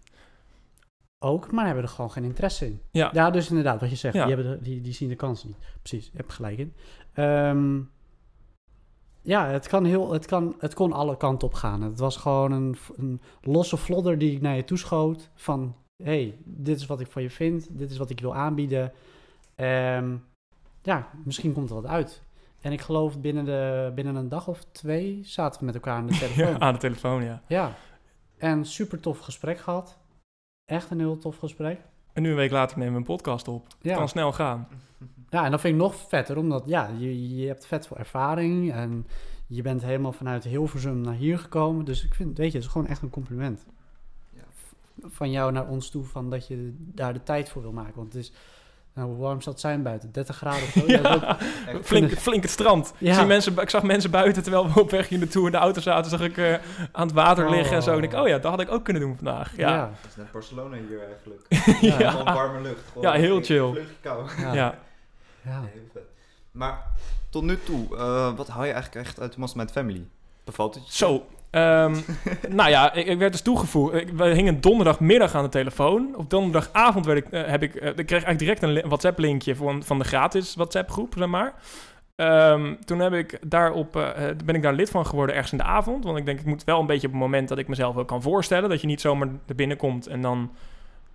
[1.18, 2.80] Ook, maar hebben er gewoon geen interesse in.
[2.90, 3.10] Ja.
[3.12, 4.26] Ja, dus inderdaad, wat je zegt, Ja.
[4.26, 5.56] die, hebben de, die, die zien de kansen niet.
[5.82, 6.74] Precies, je hebt gelijk in.
[7.12, 7.80] Ehm,
[9.22, 11.82] ja, het, kan heel, het, kan, het kon alle kanten op gaan.
[11.82, 15.30] Het was gewoon een, een losse flodder die ik naar je toeschoot.
[15.34, 17.78] Van, hey, dit is wat ik van je vind.
[17.78, 18.92] Dit is wat ik wil aanbieden.
[19.54, 20.16] Ehm,
[20.82, 22.22] ja, misschien komt er wat uit.
[22.64, 26.06] En ik geloof binnen, de, binnen een dag of twee zaten we met elkaar aan
[26.06, 26.46] de telefoon.
[26.52, 27.42] Ja, aan de telefoon, ja.
[27.46, 27.74] Ja,
[28.38, 29.98] en super tof gesprek gehad.
[30.64, 31.80] Echt een heel tof gesprek.
[32.12, 33.64] En nu een week later nemen we een podcast op.
[33.66, 33.96] Het Ja.
[33.96, 34.68] kan snel gaan.
[35.28, 38.72] ja, en dat vind ik nog vetter, omdat ja, je, je hebt vet veel ervaring
[38.72, 39.06] en
[39.46, 41.84] je bent helemaal vanuit Hilversum naar hier gekomen.
[41.84, 43.66] Dus ik vind, weet je, het is gewoon echt een compliment.
[44.32, 44.42] Ja.
[45.00, 47.94] Van jou naar ons toe, van dat je daar de tijd voor wil maken.
[47.96, 48.32] Want het is,
[48.94, 50.12] nou, hoe warm zal het zijn buiten?
[50.12, 50.86] 30 graden of zo?
[50.92, 51.38] Ja,
[51.74, 51.84] ook-.
[51.84, 52.92] Flink, flink het strand.
[52.98, 53.08] Ja.
[53.08, 55.58] Ik, zie mensen, ik zag mensen buiten terwijl we op weg hier naartoe in de
[55.58, 56.10] auto zaten.
[56.10, 56.54] Zag ik eh,
[56.92, 57.96] aan het water liggen en zo.
[57.96, 59.56] En ik, oh ja, dat had ik ook kunnen doen vandaag.
[59.56, 59.90] Ja, ja.
[60.00, 61.46] Het is net Barcelona hier eigenlijk.
[62.00, 62.10] Ja.
[62.10, 62.88] Gewoon warme lucht.
[62.88, 63.86] Gewoon Ja, heel een chill.
[64.00, 64.28] Kou.
[64.38, 64.54] ja.
[64.54, 64.78] ja.
[65.42, 65.60] ja.
[65.72, 66.02] Heel vet.
[66.50, 66.82] Maar
[67.30, 70.06] tot nu toe, eh, wat haal je eigenlijk echt uit de Mastermind Family?
[70.44, 70.96] Bevalt het je?
[70.96, 71.26] Zo.
[71.54, 71.94] Ehm,
[72.58, 73.94] nou ja, ik, ik werd dus toegevoegd.
[73.94, 76.14] Ik, we hingen donderdagmiddag aan de telefoon.
[76.16, 79.56] Op donderdagavond werd ik, eh, heb ik, eh, ik kreeg eigenlijk direct een li- WhatsApp-linkje
[79.56, 81.54] van, van de gratis WhatsApp-groep, zeg maar.
[82.16, 84.12] Ehm, toen heb ik daarop, eh,
[84.44, 86.04] ben ik daar lid van geworden ergens in de avond.
[86.04, 88.08] Want ik denk, ik moet wel een beetje op het moment dat ik mezelf ook
[88.08, 88.68] kan voorstellen.
[88.68, 90.50] Dat je niet zomaar er binnenkomt en dan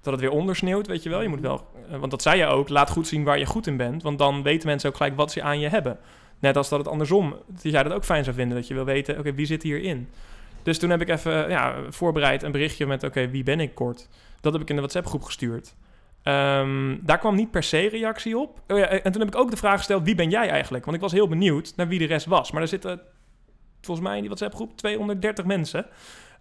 [0.01, 1.21] dat het weer ondersneeuwt, weet je wel.
[1.21, 1.67] Je moet wel,
[1.99, 4.03] want dat zei je ook, laat goed zien waar je goed in bent.
[4.03, 5.97] Want dan weten mensen ook gelijk wat ze aan je hebben.
[6.39, 8.57] Net als dat het andersom, dat jij dat ook fijn zou vinden.
[8.57, 10.07] Dat je wil weten, oké, wie zit hierin?
[10.63, 14.07] Dus toen heb ik even ja, voorbereid een berichtje met, oké, wie ben ik kort?
[14.41, 15.75] Dat heb ik in de WhatsApp-groep gestuurd.
[16.23, 18.61] Ehm, daar kwam niet per se reactie op.
[18.67, 20.83] Oh ja, en toen heb ik ook de vraag gesteld, wie ben jij eigenlijk?
[20.85, 22.51] Want ik was heel benieuwd naar wie de rest was.
[22.51, 23.01] Maar er zitten
[23.81, 25.85] volgens mij in die WhatsApp-groep 230 mensen.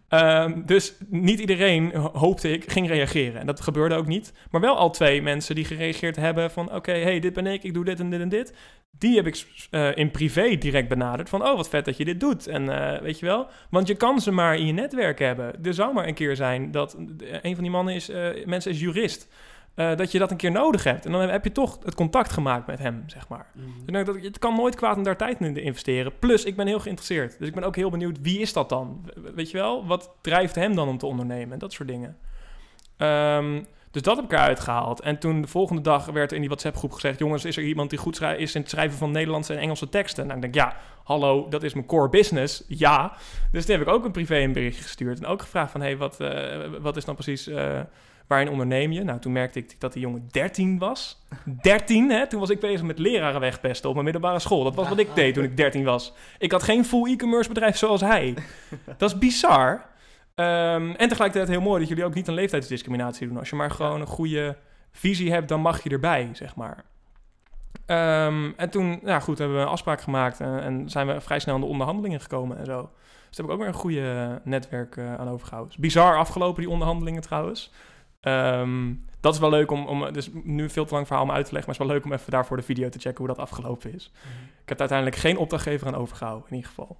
[0.09, 3.40] Ehm, dus niet iedereen, ho- hoopte ik, ging reageren.
[3.40, 4.33] En dat gebeurde ook niet.
[4.51, 6.75] Maar wel al twee mensen die gereageerd hebben van...
[6.75, 8.55] oké, hey, dit ben ik, ik doe dit en dit en dit.
[8.99, 11.42] Die heb ik eh, in privé direct benaderd van...
[11.42, 12.47] oh, wat vet dat je dit doet.
[12.47, 15.64] En eh, weet je wel, want je kan ze maar in je netwerk hebben.
[15.64, 18.11] Er zou maar een keer zijn dat eh, een van die mannen is...
[18.44, 19.29] mensen is jurist.
[19.78, 21.06] Eh, dat je dat een keer nodig hebt.
[21.06, 23.46] En dan heb je toch het contact gemaakt met hem, zeg maar.
[23.86, 24.04] Mhm.
[24.04, 26.12] Dat het kan nooit kwaad om daar tijd in te investeren.
[26.18, 27.38] Plus, ik ben heel geïnteresseerd.
[27.38, 29.10] Dus ik ben ook heel benieuwd, wie is dat dan?
[29.14, 29.86] We- Weet je wel?
[29.86, 31.58] Wat drijft hem dan om te ondernemen?
[31.58, 32.16] Dat soort dingen.
[32.96, 35.00] Ehm, dus dat heb ik eruit gehaald.
[35.00, 37.18] En toen de volgende dag werd er in die WhatsApp-groep gezegd...
[37.18, 40.24] jongens, is er iemand die goed is in het schrijven van Nederlandse en Engelse teksten?
[40.24, 42.64] Nou, ik denk, ja, hallo, dat is mijn core business.
[42.68, 43.12] Ja.
[43.52, 45.18] Dus toen heb ik ook een privé een berichtje gestuurd.
[45.18, 47.46] En ook gevraagd van, hé, hey, wat, eh, wat is dan precies...
[47.46, 47.80] eh,
[48.28, 49.04] waarin onderneem je?
[49.04, 51.18] Nou, toen merkte ik dat die jongen 13 was.
[51.62, 52.26] 13, hè?
[52.26, 54.64] Toen was ik bezig met leraren wegpesten op mijn middelbare school.
[54.64, 56.12] Dat was wat ik deed toen ik 13 was.
[56.38, 58.34] Ik had geen full e-commerce bedrijf zoals hij.
[58.98, 59.86] Dat is bizar.
[60.34, 63.38] Ehm, en tegelijkertijd heel mooi dat jullie ook niet een leeftijdsdiscriminatie doen.
[63.38, 64.56] Als je maar gewoon een goede
[64.92, 66.84] visie hebt, dan mag je erbij, zeg maar.
[67.86, 71.54] Ehm, en toen, ja goed, hebben we een afspraak gemaakt en, zijn we vrij snel
[71.54, 72.90] in de onderhandelingen gekomen en zo.
[73.28, 75.80] Dus daar heb ik ook weer een goede netwerk eh, aan overgehouden.
[75.80, 77.72] Bizar afgelopen, die onderhandelingen trouwens.
[78.20, 81.46] Ehm, dat is wel leuk om, om, dus nu veel te lang verhaal om uit
[81.46, 83.35] te leggen, maar het is wel leuk om even daarvoor de video te checken hoe
[83.35, 84.11] dat afgelopen is.
[84.62, 86.96] Ik heb er uiteindelijk geen opdrachtgever aan overgehouden, in ieder geval.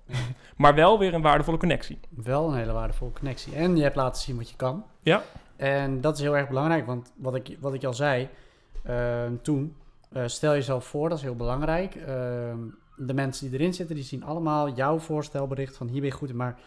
[0.57, 1.99] Maar wel weer een waardevolle connectie.
[2.09, 3.55] Wel een hele waardevolle connectie.
[3.55, 4.85] En je hebt laten zien wat je kan.
[5.03, 5.23] Ja.
[5.57, 8.29] En dat is heel erg belangrijk, want wat ik, wat ik al zei
[8.85, 9.77] ehm, toen,
[10.13, 11.95] eh, stel jezelf voor, dat is heel belangrijk.
[11.95, 12.59] Ehm,
[12.97, 16.29] de mensen die erin zitten, die zien allemaal jouw voorstelbericht van hier ben je goed
[16.29, 16.37] in.
[16.37, 16.59] Maar op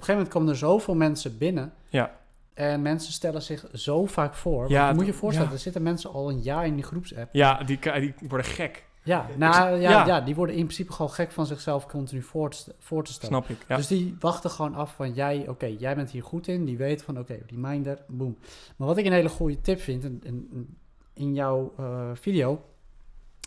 [0.00, 1.72] een gegeven moment komen er zoveel mensen binnen.
[1.88, 2.10] Ja.
[2.54, 4.68] En mensen stellen zich zo vaak voor.
[4.70, 5.54] Ja, moet je voorstellen, ja.
[5.54, 7.28] er zitten mensen al een jaar in die groepsapp.
[7.32, 8.86] Ja, die, die worden gek.
[9.02, 10.06] Ja, nou ja, ja.
[10.06, 10.20] ja.
[10.20, 13.36] die worden in principe gewoon gek van zichzelf continu voor te, voor te stellen.
[13.44, 13.64] Snap ik.
[13.68, 13.76] Ja.
[13.76, 16.64] Dus die wachten gewoon af van jij, oké, jij bent hier goed in.
[16.64, 18.36] Die weet van oké, reminder, boom.
[18.76, 20.76] Maar wat ik een hele goede tip vind, en, en-
[21.14, 22.64] in jouw eh, video,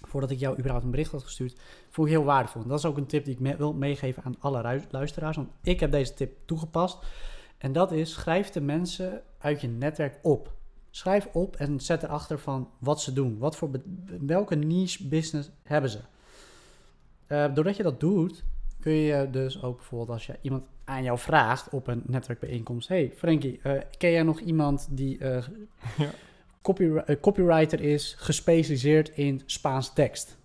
[0.07, 2.61] voordat ik jou überhaupt een bericht had gestuurd, vond ik heel waardevol.
[2.61, 5.35] En dat is ook een tip die ik me- wil meegeven aan alle luisteraars.
[5.35, 6.97] Want ik heb deze tip toegepast.
[7.57, 10.55] En dat is, schrijf de mensen uit je netwerk op.
[10.89, 13.37] Schrijf op en zet erachter van wat ze doen.
[13.37, 13.69] Wat voor
[14.19, 15.99] welke niche business hebben ze.
[17.27, 18.43] Eh, doordat je dat doet,
[18.79, 23.11] kun je dus ook bijvoorbeeld als je iemand aan jou vraagt op een netwerkbijeenkomst: Hey
[23.15, 25.43] Frankie, eh, ken jij nog iemand die eh,
[26.03, 26.09] Ja.
[27.05, 30.37] eh, copywriter is, gespecialiseerd in Spaanse tekst?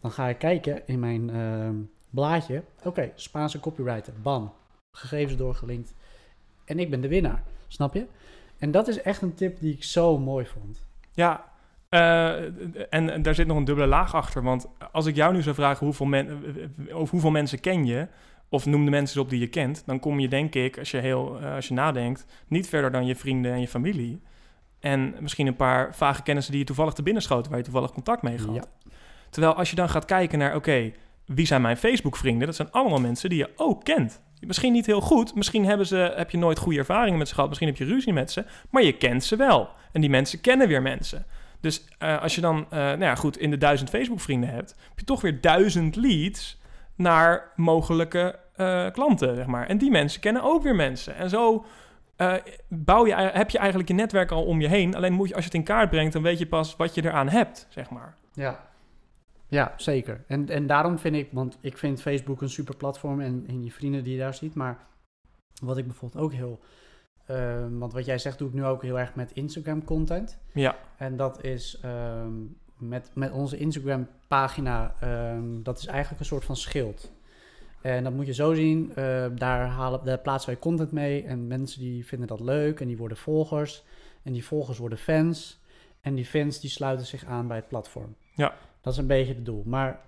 [0.00, 1.76] Dan ga ik kijken in mijn ehm,
[2.10, 2.62] blaadje.
[2.84, 4.52] Oké, Spaanse copywriter, bam.
[4.92, 5.94] Gegevens doorgelinkt.
[6.70, 8.06] En ik ben de winnaar, snap je?
[8.58, 10.86] En dat is echt een tip die ik zo mooi vond.
[11.12, 11.44] Ja,
[11.88, 12.42] eh,
[12.90, 14.42] en, en daar zit nog een dubbele laag achter.
[14.42, 16.28] Want als ik jou nu zou vragen hoeveel, men,
[16.92, 18.08] over hoeveel mensen ken je,
[18.48, 20.98] of noem de mensen op die je kent, dan kom je denk ik, als je,
[20.98, 24.20] heel, eh, als je nadenkt, niet verder dan je vrienden en je familie.
[24.80, 27.92] En misschien een paar vage kennissen die je toevallig te binnen schoten, waar je toevallig
[27.92, 28.68] contact mee gehad.
[28.82, 28.90] Ja.
[29.30, 30.92] Terwijl als je dan gaat kijken naar, oké,
[31.26, 32.46] wie zijn mijn Facebook-vrienden?
[32.46, 34.20] Dat zijn allemaal mensen die je ook kent.
[34.40, 37.48] Misschien niet heel goed, misschien hebben ze, heb je nooit goede ervaringen met ze gehad,
[37.48, 39.68] misschien heb je ruzie met ze, maar je kent ze wel.
[39.92, 41.26] En die mensen kennen weer mensen.
[41.60, 44.98] Dus eh, als je dan, eh, nou ja, goed, in de duizend Facebook-vrienden hebt, heb
[44.98, 46.60] je toch weer duizend leads
[46.94, 49.66] naar mogelijke eh, klanten, zeg maar.
[49.66, 51.16] En die mensen kennen ook weer mensen.
[51.16, 51.64] En zo
[52.68, 54.96] bouw je, heb je eigenlijk je netwerk al om je heen.
[54.96, 57.04] Alleen moet je, als je het in kaart brengt, dan weet je pas wat je
[57.04, 58.14] eraan hebt, zeg maar.
[58.32, 58.69] Ja.
[59.50, 60.24] Ja, zeker.
[60.26, 63.72] En, en daarom vind ik, want ik vind Facebook een super platform en, en je
[63.72, 64.54] vrienden die je daar ziet.
[64.54, 64.86] Maar
[65.62, 66.60] wat ik bijvoorbeeld ook heel,
[67.26, 70.38] eh, want wat jij zegt doe ik nu ook heel erg met Instagram content.
[70.52, 72.32] Ja, En dat is ehm,
[72.78, 77.12] met, met onze Instagram pagina, ehm, dat is eigenlijk een soort van schild.
[77.80, 78.92] En dat moet je zo zien,
[79.34, 82.96] daar, halen, daar plaatsen wij content mee en mensen die vinden dat leuk en die
[82.96, 83.84] worden volgers.
[84.22, 85.60] En die volgers worden fans.
[86.00, 88.14] En die fans die sluiten zich aan bij het platform.
[88.34, 88.54] Ja.
[88.80, 89.62] Dat is een beetje het doel.
[89.66, 90.00] Maar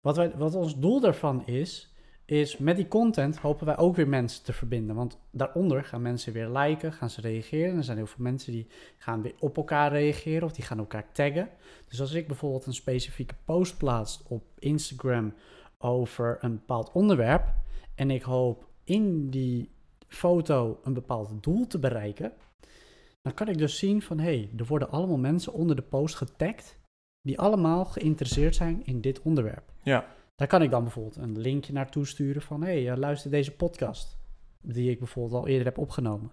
[0.00, 1.92] wat, wij, wat ons doel daarvan is,
[2.24, 4.96] is met die content hopen wij ook weer mensen te verbinden.
[4.96, 7.76] Want daaronder gaan mensen weer liken, gaan ze reageren.
[7.76, 11.12] Er zijn heel veel mensen die gaan weer op elkaar reageren of die gaan elkaar
[11.12, 11.48] taggen.
[11.88, 15.34] Dus als ik bijvoorbeeld een specifieke post plaats op Instagram
[15.78, 17.54] over een bepaald onderwerp
[17.94, 19.70] en ik hoop in die
[20.08, 22.32] foto een bepaald doel te bereiken,
[23.22, 26.14] dan kan ik dus zien van hé, hey, er worden allemaal mensen onder de post
[26.14, 26.78] getagd
[27.22, 29.72] die allemaal geïnteresseerd zijn in dit onderwerp.
[29.82, 30.06] ja,
[30.36, 33.52] Daar kan ik dan bijvoorbeeld een linkje naartoe sturen van hé, hey, eh, luister deze
[33.52, 34.16] podcast
[34.60, 36.32] die ik bijvoorbeeld al eerder heb opgenomen.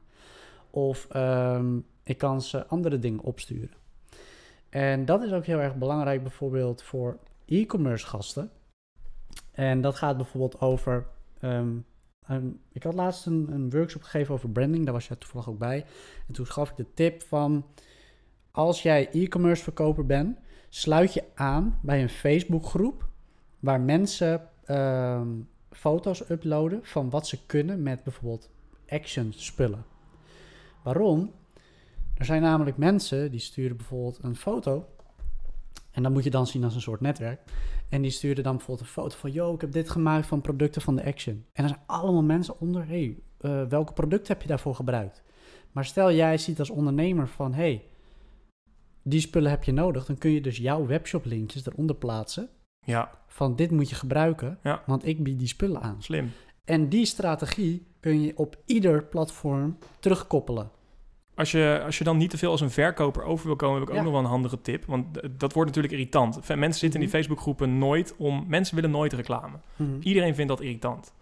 [0.70, 3.78] Of ehm, ik kan ze andere dingen opsturen.
[4.70, 8.52] En dat is ook heel erg belangrijk bijvoorbeeld voor e-commerce gasten.
[9.52, 11.08] En dat gaat bijvoorbeeld over.
[11.40, 11.78] ehm,
[12.28, 15.58] ehm, ik had laatst een, een workshop gegeven over branding, daar was jij toevallig ook
[15.58, 15.86] bij.
[16.28, 17.66] En toen gaf ik de tip van:
[18.52, 20.38] als jij e-commerce verkoper bent,
[20.70, 23.08] sluit je aan bij een Facebookgroep
[23.60, 25.28] waar mensen ehm,
[25.72, 28.50] foto's uploaden van wat ze kunnen met bijvoorbeeld
[28.88, 29.86] action spullen.
[30.84, 31.32] Waarom?
[32.14, 34.86] Er zijn namelijk mensen die sturen bijvoorbeeld een foto.
[35.92, 37.42] En dat moet je dan zien als een soort netwerk.
[37.90, 39.32] En die sturen dan bijvoorbeeld een foto van...
[39.32, 41.46] Yo, ik heb dit gemaakt van producten van de Action.
[41.54, 42.88] En er zijn allemaal mensen onder...
[42.88, 45.24] Hey, eh, welke producten heb je daarvoor gebruikt?
[45.72, 47.54] Maar stel jij ziet als ondernemer van...
[47.54, 47.89] Hey,
[49.04, 50.06] die spullen heb je nodig.
[50.06, 52.50] Dan kun je dus jouw webshop linkjes eronder plaatsen.
[52.86, 54.60] ja, Van dit moet je gebruiken.
[54.64, 54.84] Ja.
[54.86, 55.96] Want ik bied die spullen aan.
[56.00, 56.32] slim.
[56.66, 60.70] En die strategie kun je op ieder platform terugkoppelen.
[61.36, 63.90] Als je, als je dan niet te veel als een verkoper over wil komen, heb
[63.90, 64.86] ik ook nog wel een handige tip.
[64.86, 65.06] Want
[65.40, 66.36] dat wordt natuurlijk irritant.
[66.48, 67.10] Mensen zitten in die Mhm.
[67.18, 68.46] Facebookgroepen nooit om...
[68.48, 69.58] Mensen willen nooit reclame.
[70.00, 71.14] Iedereen vindt dat irritant.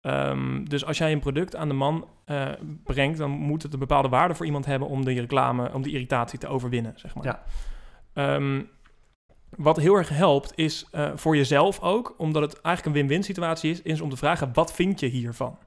[0.00, 2.48] Ehm, dus als jij een product aan de man eh,
[2.84, 5.92] brengt, dan moet het een bepaalde waarde voor iemand hebben om die reclame, om die
[5.92, 7.24] irritatie te overwinnen, zeg maar.
[7.24, 7.42] Ja.
[8.12, 8.62] Ehm,
[9.56, 13.70] wat heel erg helpt is eh, voor jezelf ook, omdat het eigenlijk een win-win situatie
[13.70, 15.58] is, is om te vragen: wat vind je hiervan?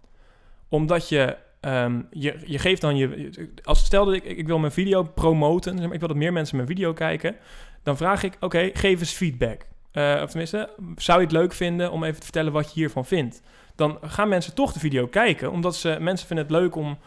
[0.68, 3.30] Omdat je, ehm, je, je geeft dan je,
[3.64, 6.68] als stel dat ik, ik wil mijn video promoten, ik wil dat meer mensen mijn
[6.68, 7.36] video kijken,
[7.84, 9.66] dan vraag ik: oké, geef eens feedback.
[9.92, 13.06] Eh, of tenminste, zou je het leuk vinden om even te vertellen wat je hiervan
[13.06, 13.42] vindt?
[13.76, 16.98] Dan gaan mensen toch de video kijken, omdat ze mensen vinden het leuk om,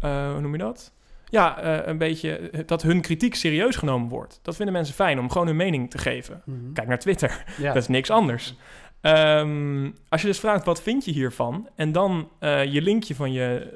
[0.00, 0.92] eh, hoe noem je dat?
[1.28, 4.38] Ja, eh, een beetje eh, dat hun kritiek serieus genomen wordt.
[4.42, 6.42] Dat vinden mensen fijn om gewoon hun mening te geven.
[6.44, 6.72] Mhm.
[6.72, 7.72] Kijk naar Twitter, ja.
[7.72, 8.54] dat is niks anders.
[9.00, 12.28] Ehm, als je dus vraagt wat vind je hiervan en dan
[12.68, 13.74] je linkje van je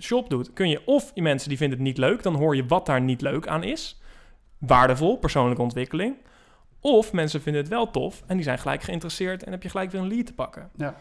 [0.00, 2.66] shop doet, kun je of die mensen die vinden het niet leuk, dan hoor je
[2.66, 4.00] wat daar niet leuk aan is.
[4.58, 6.16] Waardevol, persoonlijke ontwikkeling.
[6.80, 9.90] Of mensen vinden het wel tof en die zijn gelijk geïnteresseerd en heb je gelijk
[9.90, 10.70] weer een lead te pakken.
[10.76, 10.96] Ja.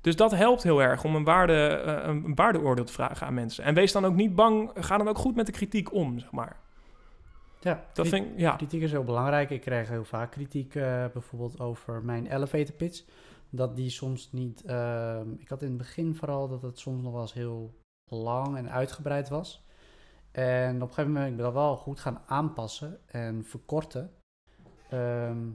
[0.00, 3.64] Dus dat helpt heel erg om een, waarde, eh, een waardeoordeel te vragen aan mensen.
[3.64, 6.30] En wees dan ook niet bang, ga dan ook goed met de kritiek om, zeg
[6.30, 6.56] maar.
[7.60, 8.56] Ja, Dat vind ik, ja.
[8.56, 9.50] Kritiek is heel belangrijk.
[9.50, 13.04] Ik krijg heel vaak kritiek, eh, bijvoorbeeld over mijn elevator pitch.
[13.50, 14.64] Dat die soms niet.
[14.64, 18.56] ehm, ik had in het begin vooral dat het soms nog wel eens heel lang
[18.56, 19.64] en uitgebreid was.
[20.32, 24.10] En op een gegeven moment ben ik dat wel goed gaan aanpassen en verkorten.
[24.90, 25.46] Ehm,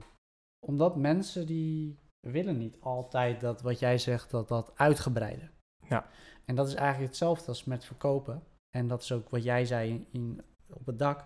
[0.66, 1.98] omdat mensen die
[2.30, 5.48] willen niet altijd dat wat jij zegt, dat dat uitgebreide.
[5.88, 6.06] Ja.
[6.44, 8.42] En dat is eigenlijk hetzelfde als met verkopen.
[8.76, 10.40] En dat is ook wat jij zei in, in-
[10.72, 11.18] op het dak,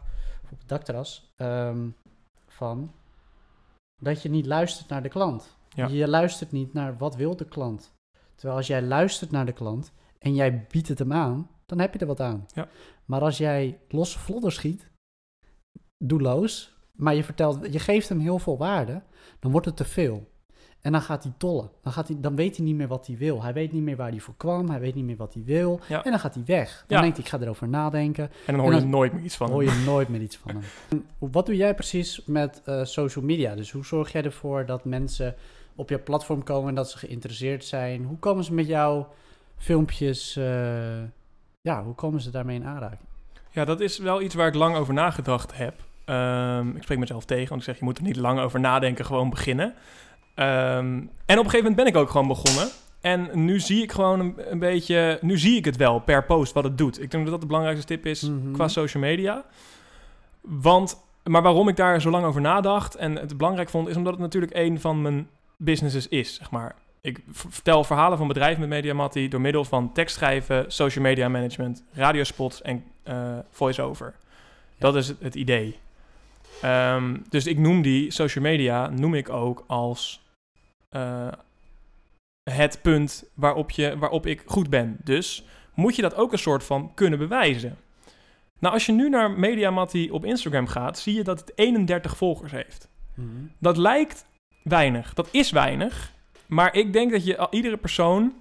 [0.44, 1.32] of op het dakterras.
[1.36, 1.88] ehm,
[2.46, 2.92] van
[4.02, 5.56] dat je niet luistert naar de klant.
[5.68, 5.86] Ja.
[5.86, 7.92] Je luistert niet naar wat wil de klant.
[8.34, 11.92] Terwijl als jij luistert naar de klant en jij biedt het hem aan, dan heb
[11.92, 12.46] je er wat aan.
[12.54, 12.68] Ja.
[13.04, 14.90] Maar als jij losse vlodder schiet,
[16.04, 19.02] doelloos, maar je, vertelt, je geeft hem heel veel waarde,
[19.38, 20.30] dan wordt het te veel.
[20.80, 21.70] En dan gaat hij tollen.
[21.82, 23.42] Dan, gaat hij, dan weet hij niet meer wat hij wil.
[23.42, 24.70] Hij weet niet meer waar hij voor kwam.
[24.70, 25.80] Hij weet niet meer wat hij wil.
[25.88, 26.04] Ja.
[26.04, 26.84] En dan gaat hij weg.
[26.86, 27.02] Dan Ja.
[27.02, 28.24] denkt hij, ik ga erover nadenken.
[28.46, 29.78] En dan hoor En je nooit meer iets van hoor hem.
[29.78, 30.62] je nooit meer iets van hem.
[30.88, 33.54] En Wat doe jij precies met eh, social media?
[33.54, 35.34] Dus hoe zorg jij ervoor dat mensen
[35.74, 38.04] op je platform komen en dat ze geïnteresseerd zijn?
[38.04, 39.08] Hoe komen ze met jouw
[39.56, 40.36] filmpjes?
[40.36, 40.44] eh,
[41.60, 43.00] ja, hoe komen ze daarmee in aanraking?
[43.50, 45.74] Ja, dat is wel iets waar ik lang over nagedacht heb.
[46.04, 49.04] Ehm, ik spreek mezelf tegen, want ik zeg, je moet er niet lang over nadenken,
[49.04, 49.74] gewoon beginnen.
[50.40, 50.86] Ehm,
[51.26, 52.68] en op een gegeven moment ben ik ook gewoon begonnen.
[53.00, 56.52] En nu zie ik gewoon een, een beetje, nu zie ik het wel per post
[56.52, 57.02] wat het doet.
[57.02, 58.52] Ik denk dat dat de belangrijkste tip is Mhm.
[58.52, 59.44] qua social media.
[60.40, 64.12] Want, maar waarom ik daar zo lang over nadacht en het belangrijk vond, is omdat
[64.12, 66.74] het natuurlijk een van mijn businesses is, zeg maar.
[67.00, 72.62] Ik vertel verhalen van bedrijven met Mediamatti door middel van tekstschrijven, social media management, radiospots
[72.62, 74.14] en eh voice-over.
[74.78, 75.78] Dat is het, het idee.
[76.62, 80.20] Ehm, dus ik noem die social media noem ik ook als
[80.90, 81.28] eh,
[82.50, 84.96] het punt waarop, je, waarop ik goed ben.
[85.04, 87.78] Dus moet je dat ook een soort van kunnen bewijzen.
[88.58, 92.52] Nou, als je nu naar Mediamatti op Instagram gaat, zie je dat het 31 volgers
[92.52, 92.88] heeft.
[93.58, 94.26] Dat lijkt
[94.62, 95.14] weinig.
[95.14, 96.12] Dat is weinig.
[96.46, 98.34] Maar ik denk dat je iedere persoon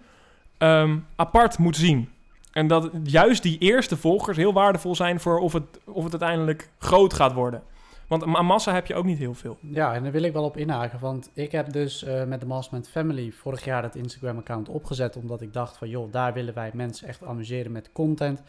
[0.58, 2.10] ehm, apart moet zien.
[2.52, 6.70] En dat juist die eerste volgers heel waardevol zijn voor of het, of het uiteindelijk
[6.80, 7.64] groot gaat worden.
[8.10, 9.58] Want aan massa heb je ook niet heel veel.
[9.62, 11.00] Ja, en daar wil ik wel op inhaken.
[11.00, 15.16] Want ik heb dus eh, met de Mastermind Family vorig jaar het Instagram-account opgezet.
[15.16, 18.42] Omdat ik dacht van, joh, daar willen wij mensen echt amuseren met content.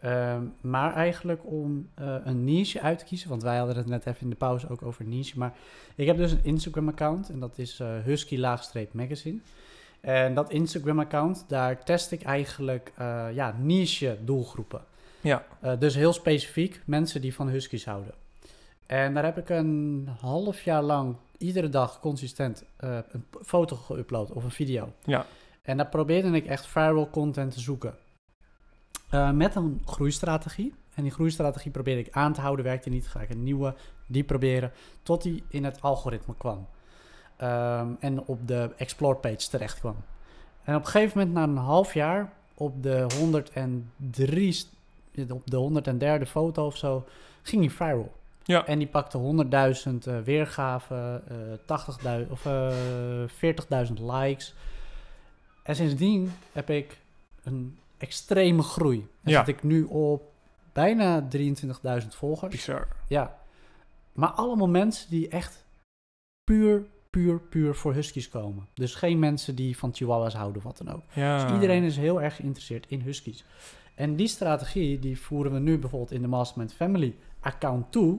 [0.00, 3.28] Ehm, maar eigenlijk om eh, een niche uit te kiezen.
[3.28, 5.38] Want wij hadden het net even in de pauze ook over niche.
[5.38, 5.52] Maar
[5.94, 7.28] ik heb dus een Instagram-account.
[7.28, 9.38] En dat is eh, Husky-magazine.
[10.00, 12.92] En dat Instagram-account, daar test ik eigenlijk
[13.32, 14.80] ja, niche-doelgroepen.
[15.20, 15.44] Ja.
[15.60, 18.14] Eh, dus heel specifiek mensen die van huskies houden.
[18.88, 24.32] En daar heb ik een half jaar lang iedere dag consistent eh, een foto geüpload
[24.32, 24.92] of een video.
[25.04, 25.26] Ja.
[25.62, 27.94] En daar probeerde ik echt viral content te zoeken.
[29.10, 30.74] Eh, met een groeistrategie.
[30.94, 33.08] En die groeistrategie probeerde ik aan te houden, werkte niet.
[33.08, 33.74] Ga ik een nieuwe,
[34.06, 34.72] die proberen,
[35.02, 36.66] tot die in het algoritme kwam.
[37.36, 39.96] Ehm, en op de explore page terecht kwam.
[40.62, 44.72] En op een gegeven moment, na een half jaar, op de 103, st-
[45.30, 47.04] op de 103e foto of zo,
[47.42, 48.12] ging die viral.
[48.48, 48.66] Ja.
[48.66, 51.22] En die pakte 100.000 eh, weergaven,
[52.24, 54.54] 80.000 of eh 40.000 likes.
[55.62, 56.98] En sindsdien heb ik
[57.42, 59.06] een extreme groei.
[59.22, 59.44] En Ja.
[59.44, 60.32] zit ik nu op
[60.72, 61.28] bijna
[62.02, 62.54] 23.000 volgers.
[62.54, 62.88] Bizar.
[63.08, 63.38] Ja.
[64.12, 65.64] Maar allemaal mensen die echt
[66.44, 68.66] puur, puur, puur voor huskies komen.
[68.74, 71.02] Dus geen mensen die van chihuahuas houden, wat dan ook.
[71.12, 71.44] Ja.
[71.44, 73.44] Dus iedereen is heel erg geïnteresseerd in huskies.
[73.94, 78.18] En die strategie, die voeren we nu bijvoorbeeld in de Mastermind Family account toe.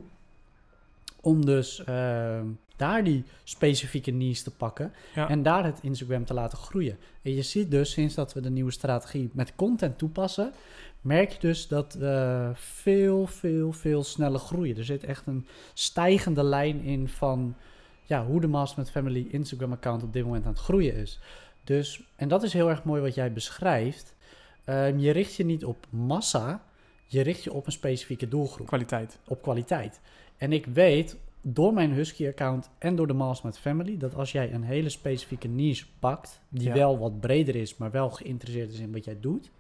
[1.21, 4.93] Om dus ehm, daar die specifieke niche te pakken.
[5.15, 5.29] Ja.
[5.29, 6.97] En daar het Instagram te laten groeien.
[7.21, 10.53] En je ziet dus, sinds dat we de nieuwe strategie met content toepassen,
[11.01, 14.77] merk je dus dat we veel, veel, veel sneller groeien.
[14.77, 17.55] Er zit echt een stijgende lijn in van
[18.03, 21.19] ja, hoe de Mastermind Family Instagram account op dit moment aan het groeien is.
[21.63, 24.15] Dus, en dat is heel erg mooi wat jij beschrijft.
[24.63, 26.63] Ehm, je richt je niet op massa,
[27.05, 29.19] je richt je op een specifieke doelgroep Kwaliteit.
[29.27, 29.99] op kwaliteit.
[30.39, 34.63] En ik weet door mijn Husky-account en door de Mastermind Family dat als jij een
[34.63, 36.73] hele specifieke niche pakt, die Ja.
[36.73, 39.51] wel wat breder is, maar wel geïnteresseerd is in wat jij doet,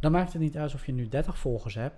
[0.00, 1.96] dan maakt het niet uit of je nu 30 volgers hebt.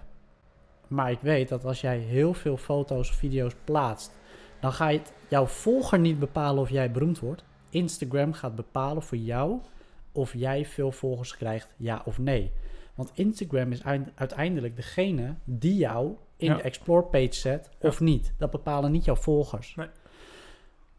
[0.88, 4.12] Maar ik weet dat als jij heel veel foto's of video's plaatst,
[4.60, 7.44] dan ga je het, jouw volger niet bepalen of jij beroemd wordt.
[7.70, 9.60] Instagram gaat bepalen voor jou
[10.12, 12.50] of jij veel volgers krijgt, ja of nee.
[12.94, 16.56] Want Instagram is eind- uiteindelijk degene die jou in Ja.
[16.56, 17.88] de explore page zet Ja.
[17.88, 18.32] of niet.
[18.38, 19.74] Dat bepalen niet jouw volgers.
[19.74, 19.88] Nee.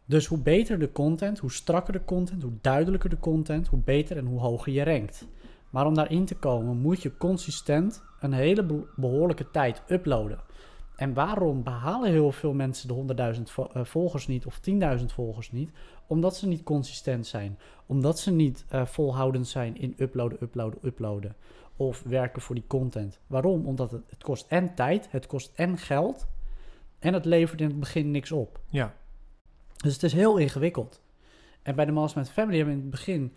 [0.04, 4.16] Dus hoe beter de content, hoe strakker de content, hoe duidelijker de content, hoe beter
[4.16, 5.26] en hoe hoger je rankt.
[5.70, 10.40] Maar om daarin te komen moet je consistent een hele be- behoorlijke tijd uploaden.
[10.96, 15.52] En waarom behalen heel veel mensen de 100.000 vo- eh, volgers niet of 10.000 volgers
[15.52, 15.70] niet?
[16.06, 17.58] Omdat ze niet consistent zijn.
[17.86, 21.36] Omdat ze niet eh, volhoudend zijn in uploaden, uploaden, uploaden.
[21.76, 23.20] Of werken voor die content.
[23.26, 23.66] Waarom?
[23.66, 26.26] Omdat het, het kost en tijd, het kost en geld.
[26.98, 28.60] En het levert in het begin niks op.
[28.68, 28.94] Ja.
[29.76, 31.00] Dus het is heel ingewikkeld.
[31.62, 33.32] En bij de Mastermind Family hebben we in het begin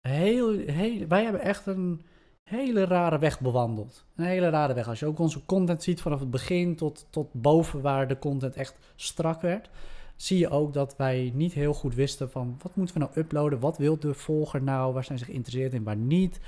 [0.00, 2.02] heel, heel, wij hebben echt een
[2.42, 4.04] hele rare weg bewandeld.
[4.16, 4.88] Een hele rare weg.
[4.88, 8.56] Als je ook onze content ziet vanaf het begin tot, tot boven waar de content
[8.56, 9.70] echt strak werd,
[10.16, 13.60] zie je ook dat wij niet heel goed wisten van wat moeten we nou uploaden,
[13.60, 16.40] wat wil de volger nou, waar zijn ze geïnteresseerd in, waar niet.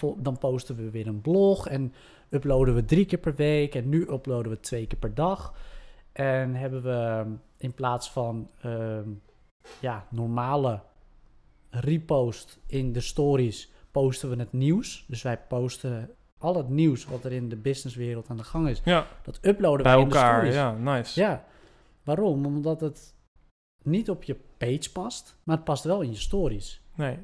[0.00, 1.92] Dan, dan posten we weer een blog en
[2.30, 5.54] uploaden we drie keer per week en nu uploaden we twee keer per dag.
[6.12, 7.24] En hebben we
[7.56, 9.08] in plaats van ehm,
[9.80, 10.80] ja, normale
[11.70, 15.04] repost in de stories, posten we het nieuws.
[15.08, 18.80] Dus wij posten al het nieuws wat er in de businesswereld aan de gang is.
[18.84, 20.34] Ja, Dat uploaden bij wij in de elkaar.
[20.36, 20.54] stories.
[20.54, 21.20] Ja, nice.
[21.20, 21.44] Ja.
[22.02, 22.46] Waarom?
[22.46, 23.14] Omdat het
[23.82, 26.82] niet op je page past, maar het past wel in je stories.
[26.94, 27.18] Nee.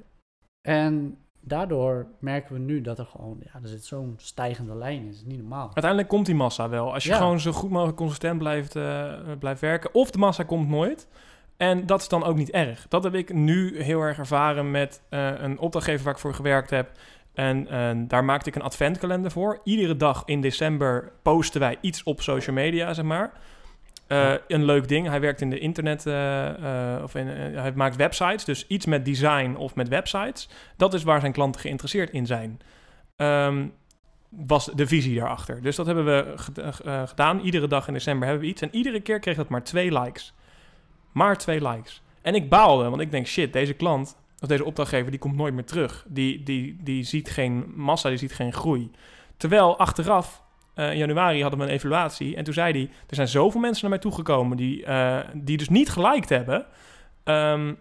[0.68, 5.04] En daardoor merken we nu dat er gewoon, ja, er zit zo'n stijgende lijn in.
[5.06, 5.64] Dat is niet normaal.
[5.64, 6.92] Uiteindelijk komt die massa wel.
[6.92, 7.16] Als je Ja.
[7.16, 9.94] gewoon zo goed mogelijk consistent blijft, eh, blijft werken.
[9.94, 11.08] Of de massa komt nooit.
[11.56, 12.86] En dat is dan ook niet erg.
[12.88, 16.70] Dat heb ik nu heel erg ervaren met eh, een opdrachtgever waar ik voor gewerkt
[16.70, 16.90] heb.
[17.34, 19.60] En eh, daar maakte ik een adventkalender voor.
[19.64, 23.32] Iedere dag in december posten wij iets op social media, zeg maar.
[24.10, 25.06] Eh, een leuk ding.
[25.08, 28.44] Hij werkt in de internet, eh, eh, of hij maakt websites.
[28.44, 30.48] Dus iets met design of met websites.
[30.76, 32.60] Dat is waar zijn klanten geïnteresseerd in zijn.
[33.16, 33.66] Ehm,
[34.28, 35.62] was de visie daarachter.
[35.62, 37.40] Dus dat hebben we ged- gedaan.
[37.40, 38.62] Iedere dag in december hebben we iets.
[38.62, 40.34] En iedere keer kreeg dat maar twee likes.
[41.12, 42.02] Maar twee likes.
[42.22, 45.54] En ik baalde, want ik denk, shit, deze klant, of deze opdrachtgever, die komt nooit
[45.54, 46.04] meer terug.
[46.08, 48.90] Die, die, die ziet geen massa, die ziet geen groei.
[49.36, 50.42] Terwijl achteraf,
[50.88, 52.36] in januari hadden we een evaluatie.
[52.36, 55.68] En toen zei hij, er zijn zoveel mensen naar mij toegekomen die, eh, die dus
[55.68, 56.66] niet geliked hebben.
[57.24, 57.72] ehm,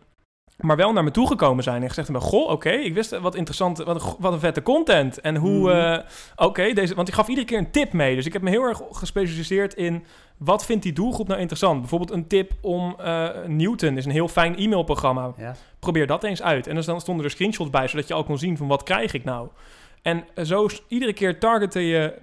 [0.58, 3.78] maar wel naar me toegekomen zijn en gezegd hebben: Goh, oké, ik wist wat interessant,
[3.78, 5.22] wat wat een vette content.
[5.22, 5.78] En hoe, Mhm.
[5.80, 6.00] eh,
[6.36, 8.16] oké, deze, want ik gaf iedere keer een tip mee.
[8.16, 10.04] Dus ik heb me heel erg gespecialiseerd in
[10.38, 11.80] wat vindt die doelgroep nou interessant.
[11.80, 15.34] Bijvoorbeeld een tip om eh, Newton is een heel fijn e-mailprogramma.
[15.38, 15.56] Ja.
[15.80, 16.68] Probeer dat eens uit.
[16.68, 19.14] En dus dan stonden er screenshots bij, zodat je al kon zien van wat krijg
[19.14, 19.48] ik nou.
[20.02, 22.14] En eh, zo iedere keer targeten je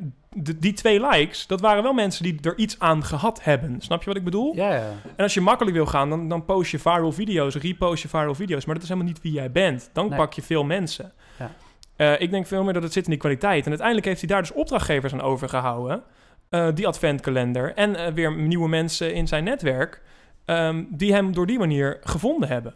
[0.42, 1.46] de- die twee likes.
[1.46, 3.80] Dat waren wel mensen die er iets aan gehad hebben.
[3.80, 4.54] Snap je wat ik bedoel?
[4.54, 4.90] Ja, ja.
[5.16, 8.34] En als je makkelijk wil gaan, dan, dan post je viral video's, repost je viral
[8.34, 8.64] video's.
[8.64, 9.90] Maar dat is helemaal niet wie jij bent.
[9.92, 10.18] Dan Nee.
[10.18, 11.12] pak je veel mensen.
[11.38, 11.50] Ja.
[11.96, 13.62] Eh, ik denk veel meer dat het zit in die kwaliteit.
[13.62, 16.02] En uiteindelijk heeft hij daar dus opdrachtgevers aan overgehouden.
[16.48, 17.74] eh, die adventkalender.
[17.74, 20.02] En eh, weer nieuwe mensen in zijn netwerk.
[20.44, 22.74] ehm, die hem door die manier gevonden hebben.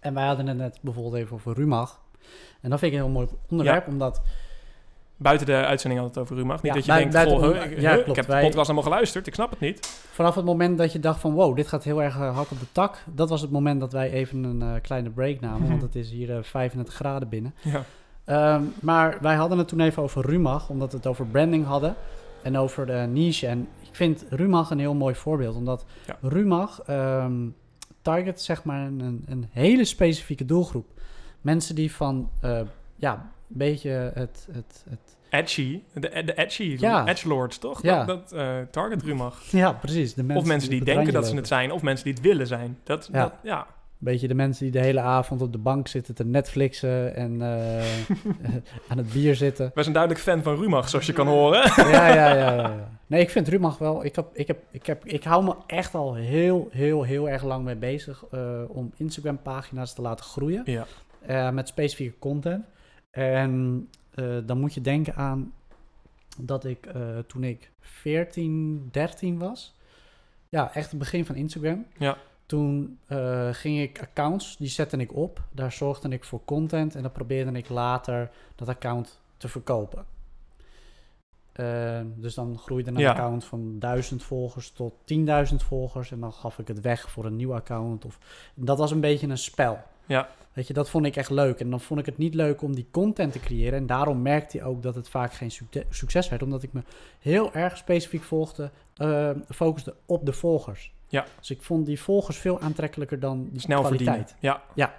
[0.00, 2.00] En wij hadden het net bijvoorbeeld even over Rumach.
[2.60, 4.22] En dat vind ik een heel mooi onderwerp, omdat...
[5.18, 6.62] Buiten de uitzending had het over Rumach.
[6.62, 8.16] Niet Ja, dat je denkt, buiten- goh, ja, huh, ik klopt.
[8.16, 9.26] heb de Wij- podcast allemaal geluisterd.
[9.26, 9.86] Ik snap het niet.
[10.12, 12.60] Vanaf het moment dat je dacht van wow, dit gaat heel erg eh, hard op
[12.60, 13.02] de tak.
[13.14, 15.68] Dat was het moment dat wij even een eh, kleine break namen.
[15.68, 17.54] Want het is hier eh, 35 graden binnen.
[17.62, 17.84] Ja.
[18.24, 21.94] Ehm, maar wij hadden het toen even over Rumach, omdat we het over branding hadden.
[22.42, 23.46] En over de niche.
[23.46, 25.56] En ik vind Rumach een heel mooi voorbeeld.
[25.56, 26.16] Omdat Ja.
[26.22, 27.32] Rumach ehm,
[28.02, 30.86] target zeg maar een, een hele specifieke doelgroep.
[31.40, 32.60] Mensen die van, eh,
[32.96, 35.80] ja, beetje het, het, het Edgy.
[35.94, 36.76] De, de edgy.
[36.80, 37.06] Ja.
[37.06, 37.82] Edgelords, toch?
[37.82, 38.04] Ja.
[38.04, 39.42] Dat, dat eh, target Rumach.
[39.50, 40.14] ja, precies.
[40.14, 42.46] De mensen of mensen die denken dat ze het zijn, of mensen die het willen
[42.46, 42.78] zijn.
[42.84, 43.22] Dat, Ja.
[43.22, 43.66] dat, ja.
[43.98, 47.84] Beetje de mensen die de hele avond op de bank zitten te Netflixen en eh,
[48.88, 49.70] aan het bier zitten.
[49.74, 51.62] Wij zijn duidelijk fan van Rumach, zoals je kan horen.
[51.92, 52.88] Ja, ja, ja, ja.
[53.06, 54.04] Nee, ik vind Rumach wel.
[54.04, 57.42] Ik, heb, ik, heb, ik, heb, ik hou me echt al heel, heel, heel erg
[57.44, 60.62] lang mee bezig eh, om Instagram-pagina's te laten groeien
[61.26, 61.50] Ja.
[61.50, 62.64] met specifieke content.
[63.16, 65.52] En eh, dan moet je denken aan
[66.38, 69.74] dat ik eh, toen ik 14, 13 was,
[70.48, 71.86] ja, echt het begin van Instagram.
[71.98, 72.16] Ja.
[72.46, 75.42] Toen eh, ging ik accounts, die zette ik op.
[75.50, 80.04] Daar zorgde ik voor content en dan probeerde ik later dat account te verkopen.
[81.52, 83.10] Eh, dus dan groeide een Ja.
[83.10, 86.10] account van 1000 volgers tot 10.000 volgers.
[86.10, 88.04] En dan gaf ik het weg voor een nieuw account.
[88.04, 88.18] Of,
[88.54, 89.78] dat was een beetje een spel.
[90.06, 90.28] Ja.
[90.52, 91.60] Weet je, dat vond ik echt leuk.
[91.60, 93.78] En dan vond ik het niet leuk om die content te creëren.
[93.78, 96.42] En daarom merkte hij ook dat het vaak geen succe- succes werd.
[96.42, 96.82] Omdat ik me
[97.20, 100.92] heel erg specifiek volgde, eh, focuste op de volgers.
[101.08, 101.24] Ja.
[101.38, 104.30] Dus ik vond die volgers veel aantrekkelijker dan die Snel kwaliteit.
[104.30, 104.60] verdienen.
[104.74, 104.94] Ja.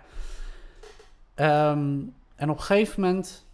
[1.35, 1.99] Ehm,
[2.35, 3.45] en op een gegeven moment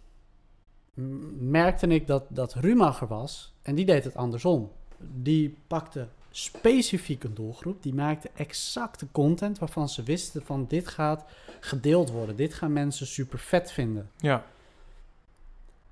[1.38, 3.54] merkte ik dat, dat Rumach er was.
[3.62, 4.70] En die deed het andersom.
[4.98, 7.82] Die pakte specifiek een doelgroep.
[7.82, 11.24] Die maakten exacte content waarvan ze wisten van dit gaat
[11.60, 12.36] gedeeld worden.
[12.36, 14.10] Dit gaan mensen super vet vinden.
[14.16, 14.44] Ja,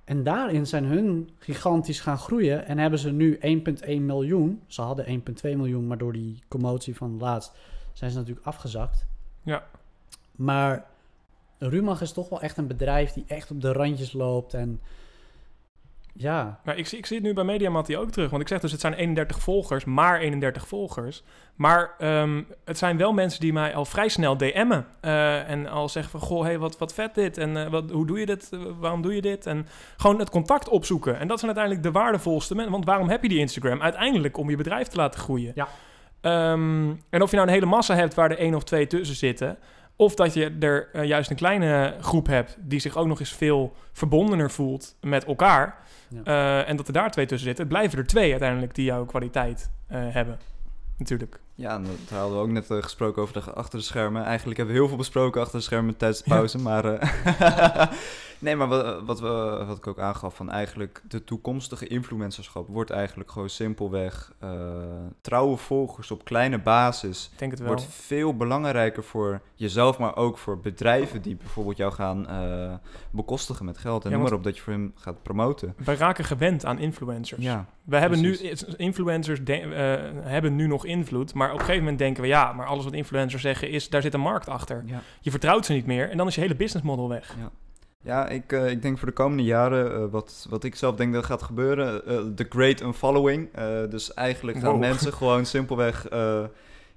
[0.03, 3.39] En daarin zijn hun gigantisch gaan groeien en hebben ze nu
[3.85, 4.61] 1,1 miljoen.
[4.67, 7.51] Ze hadden 1,2 miljoen, maar door die commotie van laatst
[7.93, 9.05] zijn ze natuurlijk afgezakt.
[9.43, 9.63] Ja.
[10.31, 10.85] Maar
[11.57, 14.81] Rumach is toch wel echt een bedrijf die echt op de randjes loopt en
[16.15, 18.29] ja, Maar ik, zie- ik zie het nu bij Mediamatti ook terug.
[18.29, 21.23] Want ik zeg dus, het zijn 31 volgers, maar 31 volgers.
[21.55, 24.85] Maar ehm, het zijn wel mensen die mij al vrij snel DM'en.
[25.01, 27.37] eh, en al zeggen van, goh, hey, wat, wat vet dit.
[27.37, 28.49] En eh, wat, hoe doe je dit?
[28.51, 29.45] Eh, waarom doe je dit?
[29.45, 31.19] En gewoon het contact opzoeken.
[31.19, 32.73] En dat zijn uiteindelijk de waardevolste mensen.
[32.73, 33.81] Want waarom heb je die Instagram?
[33.81, 35.51] Uiteindelijk om je bedrijf te laten groeien.
[35.55, 35.67] Ja.
[36.21, 39.15] Ehm, en of je nou een hele massa hebt waar er één of twee tussen
[39.15, 39.57] zitten...
[39.95, 43.33] Of dat je er eh, juist een kleine groep hebt die zich ook nog eens
[43.33, 45.77] veel verbondener voelt met elkaar.
[46.09, 46.23] Ja.
[46.23, 47.65] Eh, en dat er daar twee tussen zitten.
[47.65, 50.39] Het blijven er twee uiteindelijk die jouw kwaliteit eh, hebben.
[50.97, 51.39] Natuurlijk.
[51.55, 54.23] Ja, en dat hadden we ook net gesproken over de achter de schermen.
[54.23, 56.57] Eigenlijk hebben we heel veel besproken achter de schermen tijdens de pauze.
[56.57, 57.87] Maar eh,
[58.43, 62.89] nee, maar wat, wat, we, wat ik ook aangaf, van eigenlijk de toekomstige influencerschap wordt
[62.89, 64.49] eigenlijk gewoon simpelweg eh,
[65.21, 67.29] trouwe volgers op kleine basis.
[67.33, 67.69] Ik denk het wel.
[67.69, 72.73] Wordt veel belangrijker voor jezelf, maar ook voor bedrijven die bijvoorbeeld jou gaan eh,
[73.11, 74.03] bekostigen met geld.
[74.03, 75.73] En Ja, noem maar op dat je voor hem gaat promoten.
[75.85, 77.41] Wij raken gewend aan influencers.
[77.43, 78.63] Ja, We hebben nu, precies.
[78.63, 82.53] influencers de- eh, hebben nu nog invloed, maar op een gegeven moment denken we, ja,
[82.53, 84.83] maar alles wat influencers zeggen is, daar zit een markt achter.
[84.85, 85.01] ja.
[85.21, 87.35] Je vertrouwt ze niet meer en dan is je hele business model weg.
[87.39, 87.51] Ja,
[88.29, 91.25] ik, eh, ik denk voor de komende jaren, eh, wat, wat ik zelf denk dat
[91.25, 93.49] gaat gebeuren, eh, the great unfollowing.
[93.53, 94.79] Eh dus eigenlijk gaan Wow.
[94.79, 96.43] mensen gewoon simpelweg eh,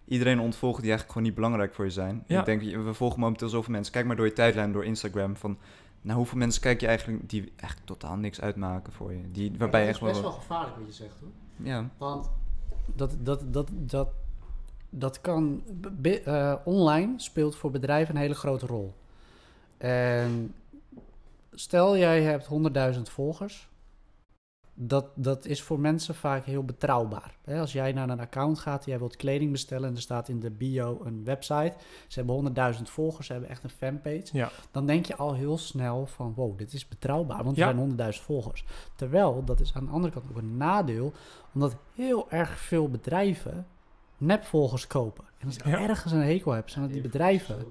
[0.08, 2.24] iedereen ontvolgen die eigenlijk gewoon niet belangrijk voor je zijn.
[2.26, 2.38] Ja.
[2.38, 3.92] Ik denk, we volgen momenteel zoveel mensen.
[3.92, 5.58] Kijk maar door je tijdlijn, door Instagram, van
[6.00, 9.20] nou, hoeveel mensen kijk je eigenlijk die eigenlijk totaal niks uitmaken voor je.
[9.32, 10.30] Die, waarbij je dat echt is best wel...
[10.30, 11.30] wel gevaarlijk wat je zegt hoor.
[11.66, 12.30] Ja, Want
[12.94, 14.08] dat, dat, dat, dat,
[14.90, 15.62] dat kan.
[16.24, 18.94] eh, online speelt voor bedrijven een hele grote rol.
[19.78, 20.54] En
[21.58, 22.48] stel jij hebt
[22.94, 23.68] 100.000 volgers.
[24.78, 27.36] Dat, dat is voor mensen vaak heel betrouwbaar.
[27.44, 30.40] Hè, als jij naar een account gaat, jij wilt kleding bestellen en er staat in
[30.40, 31.74] de bio een website.
[32.06, 34.26] Ze hebben 100.000 volgers, ze hebben echt een fanpage.
[34.32, 34.50] Ja.
[34.70, 37.68] Dan denk je al heel snel van wow, dit is betrouwbaar, want Ja.
[37.68, 38.64] er zijn 100.000 volgers.
[38.96, 41.12] Terwijl, dat is aan de andere kant ook een nadeel,
[41.54, 43.66] omdat heel erg veel bedrijven
[44.18, 45.24] nepvolgers kopen.
[45.38, 45.80] En als ik Ja.
[45.80, 47.66] ergens een hekel heb, zijn het die bedrijven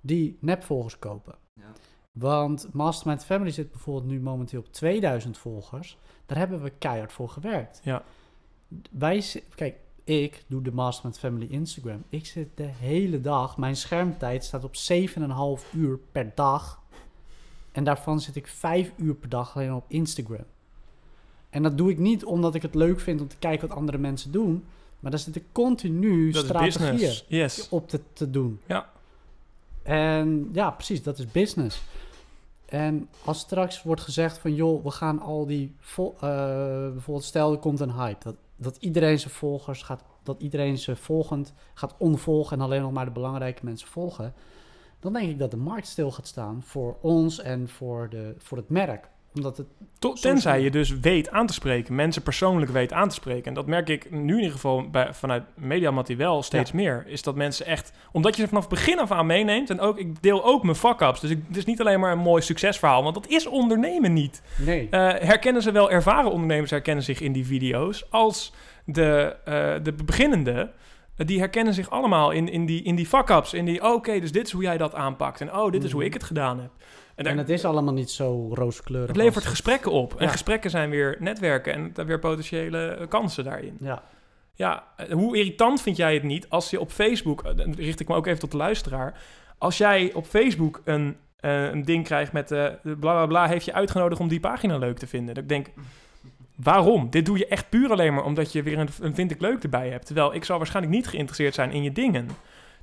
[0.00, 1.34] die nepvolgers kopen.
[1.54, 1.72] Ja.
[2.12, 5.98] Want Mastermind Family zit bijvoorbeeld nu momenteel op 2000 volgers.
[6.26, 7.80] Daar hebben we keihard voor gewerkt.
[7.84, 8.02] Ja.
[8.90, 12.04] Wij, kijk, ik doe de Mastermind Family Instagram.
[12.08, 14.74] Ik zit de hele dag, mijn schermtijd staat op
[15.60, 16.82] 7,5 uur per dag.
[17.72, 20.44] En daarvan zit ik 5 uur per dag alleen op Instagram.
[21.50, 23.98] En dat doe ik niet omdat ik het leuk vind om te kijken wat andere
[23.98, 24.64] mensen doen.
[25.00, 27.14] Maar daar zit ik continu Dat strategieën.
[27.26, 27.68] Yes.
[27.68, 28.60] op te, te doen.
[28.66, 28.90] Ja.
[29.82, 31.82] En ja, precies, dat is business.
[32.70, 36.20] En als straks wordt gezegd van joh, we gaan al die vol, eh,
[36.90, 40.96] bijvoorbeeld stel er komt een hype dat, dat iedereen zijn volgers gaat, dat iedereen ze
[40.96, 44.34] volgend gaat onvolgen en alleen nog maar de belangrijke mensen volgen,
[45.00, 48.56] dan denk ik dat de markt stil gaat staan voor ons en voor, de, voor
[48.56, 49.08] het merk.
[49.34, 49.66] Omdat het
[49.98, 53.44] To- Soms tenzij je dus weet aan te spreken, mensen persoonlijk weet aan te spreken.
[53.44, 57.04] En dat merk ik nu in ieder geval bij, vanuit Mediamatti wel steeds meer.
[57.06, 59.70] Is dat mensen echt, omdat je ze vanaf het begin af aan meeneemt.
[59.70, 61.20] En ook, ik deel ook mijn fuck-ups.
[61.20, 64.42] Dus ik, het is niet alleen maar een mooi succesverhaal, want dat is ondernemen niet.
[64.58, 64.88] nee.
[64.90, 68.06] Eh, herkennen ze wel, ervaren ondernemers herkennen zich in die video's.
[68.10, 68.52] Als
[68.84, 70.70] de, eh, de beginnende,
[71.16, 73.52] eh, die herkennen zich allemaal in, in die, in die fuck-ups.
[73.54, 75.40] In die, oké, dus dit is hoe jij dat aanpakt.
[75.40, 76.08] En oh, dit is hoe Mhm.
[76.08, 76.70] ik het gedaan heb.
[77.20, 79.08] En, daar- en het is allemaal niet zo rooskleurig.
[79.08, 80.14] het levert het- gesprekken op.
[80.18, 80.30] En Ja.
[80.30, 83.76] gesprekken zijn weer netwerken en daar weer potentiële eh, kansen daarin.
[83.80, 84.02] Ja,
[84.54, 88.00] Ja, eh, hoe irritant vind jij het niet als je op Facebook, eh, dan richt
[88.00, 89.20] ik me ook even tot de luisteraar,
[89.58, 93.72] als jij op Facebook een, een ding krijgt met eh bla bla bla, heeft je
[93.72, 95.34] uitgenodigd om die pagina leuk te vinden.
[95.34, 95.66] Dat ik denk,
[96.56, 97.10] waarom?
[97.10, 99.62] Dit doe je echt puur alleen maar omdat je weer een, een vind ik leuk
[99.62, 100.06] erbij hebt.
[100.06, 102.28] Terwijl ik zou waarschijnlijk niet geïnteresseerd zijn in je dingen.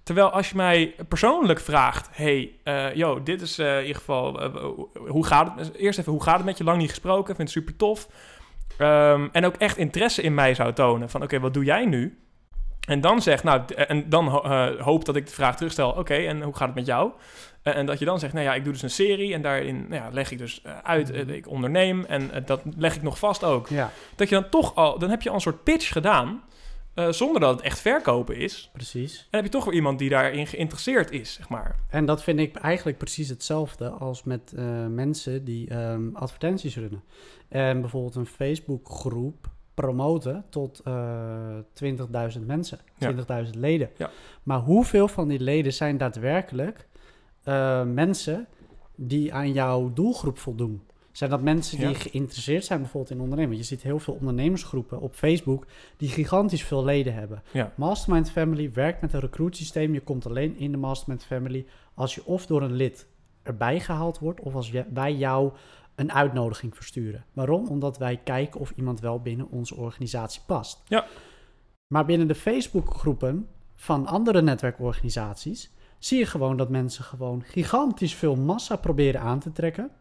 [0.07, 2.51] Terwijl als je mij persoonlijk vraagt, hey,
[2.93, 4.53] yo, dit is eh, in ieder geval, eh,
[5.07, 5.73] hoe gaat het?
[5.75, 6.63] Eerst even, hoe gaat het met je?
[6.63, 8.07] Lang niet gesproken, vind het super tof.
[8.77, 11.09] Ehm, en ook echt interesse in mij zou tonen.
[11.09, 12.17] Van oké, wat doe jij nu?
[12.87, 15.91] En dan zegt, nou, en dan ho- hoop dat ik de vraag terugstel.
[15.91, 17.11] Oké, en hoe gaat het met jou?
[17.63, 19.33] En dat je dan zegt, nou ja, ik doe dus een serie.
[19.33, 22.03] En daarin nou ja, leg ik dus uit, eh, ik onderneem.
[22.05, 23.67] En dat leg ik nog vast ook.
[23.67, 26.43] ja, Dat je dan toch al, dan heb je al een soort pitch gedaan.
[26.97, 28.69] Eh, zonder dat het echt verkopen is.
[28.73, 29.17] precies.
[29.19, 31.75] En heb je toch weer iemand die daarin geïnteresseerd is, zeg maar.
[31.89, 37.03] En dat vind ik eigenlijk precies hetzelfde als met eh, mensen die ehm, advertenties runnen.
[37.47, 43.13] En bijvoorbeeld een Facebookgroep promoten tot eh 20.000 mensen, Ja.
[43.45, 43.89] 20.000 leden.
[43.97, 44.09] Ja.
[44.43, 46.87] Maar hoeveel van die leden zijn daadwerkelijk
[47.85, 48.47] mensen
[48.95, 50.81] die aan jouw doelgroep voldoen?
[51.17, 51.93] Zijn dat mensen die Ja.
[51.93, 53.57] geïnteresseerd zijn bijvoorbeeld in ondernemen?
[53.57, 55.65] Je ziet heel veel ondernemersgroepen op Facebook
[55.97, 57.43] die gigantisch veel leden hebben.
[57.51, 57.73] Ja.
[57.75, 59.93] Mastermind Family werkt met een recruitsysteem.
[59.93, 63.07] Je komt alleen in de Mastermind Family als je of door een lid
[63.43, 65.51] erbij gehaald wordt of als wij jou
[65.95, 67.25] een uitnodiging versturen.
[67.33, 67.67] Waarom?
[67.67, 70.81] Omdat wij kijken of iemand wel binnen onze organisatie past.
[70.85, 71.05] Ja.
[71.87, 78.35] Maar binnen de Facebookgroepen van andere netwerkorganisaties zie je gewoon dat mensen gewoon gigantisch veel
[78.35, 79.91] massa proberen aan te trekken.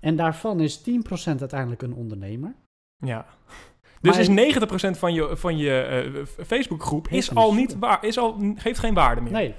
[0.00, 2.54] En daarvan is 10% uiteindelijk een ondernemer.
[2.96, 3.26] Ja.
[4.00, 8.18] Dus Maar- is 90% van je, van je eh, Facebookgroep is al niet waar, is
[8.18, 9.32] al, geeft geen waarde meer.
[9.32, 9.54] Nee,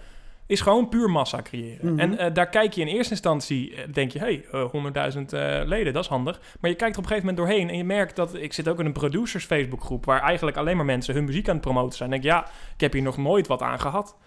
[0.46, 1.92] Is gewoon puur massa creëren.
[1.92, 2.00] Mhm.
[2.00, 5.62] En eh, daar kijk je in eerste instantie, eh, denk je, hé, hey, 100.000 eh,
[5.66, 6.42] leden, dat is handig.
[6.60, 8.68] Maar je kijkt er op een gegeven moment doorheen en je merkt dat, ik zit
[8.68, 11.98] ook in een producers Facebookgroep, waar eigenlijk alleen maar mensen hun muziek aan het promoten
[11.98, 12.10] zijn.
[12.10, 14.18] Dan denk je, ja, ik heb hier nog nooit wat aan gehad.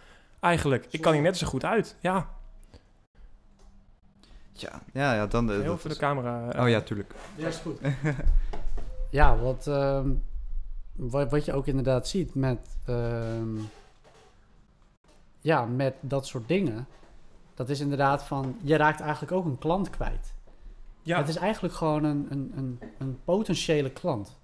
[0.41, 1.97] Eigenlijk, ik kan hier net zo goed uit.
[2.01, 2.29] Ja,
[4.61, 5.51] Ja, ja, ja dan...
[5.51, 6.51] eh, heel dat voor de camera.
[6.51, 7.15] eh, Oh ja, tuurlijk.
[7.37, 7.79] Ja, is goed.
[9.11, 10.09] ja, wat, ehm,
[10.93, 13.57] wat, wat je ook inderdaad ziet met, ehm,
[15.41, 16.87] ja, met dat soort dingen.
[17.55, 20.35] Dat is inderdaad van, je raakt eigenlijk ook een klant kwijt.
[21.03, 21.19] ja.
[21.19, 24.39] Het is eigenlijk gewoon een, een, een, een potentiële klant.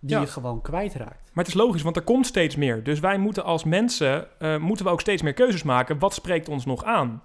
[0.00, 0.20] Die Ja.
[0.20, 1.30] je gewoon kwijtraakt.
[1.32, 2.82] Maar het is logisch, want er komt steeds meer.
[2.82, 5.98] Dus wij moeten als mensen, eh, moeten we ook steeds meer keuzes maken.
[5.98, 7.22] Wat spreekt ons nog aan?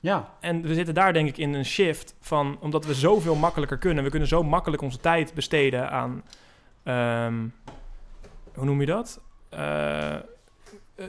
[0.00, 3.78] Ja, En we zitten daar denk ik in een shift van, omdat we zoveel makkelijker
[3.78, 4.04] kunnen.
[4.04, 6.22] We kunnen zo makkelijk onze tijd besteden aan,
[6.82, 7.34] ehm,
[8.54, 9.20] hoe noem je dat?
[9.48, 10.14] Eh,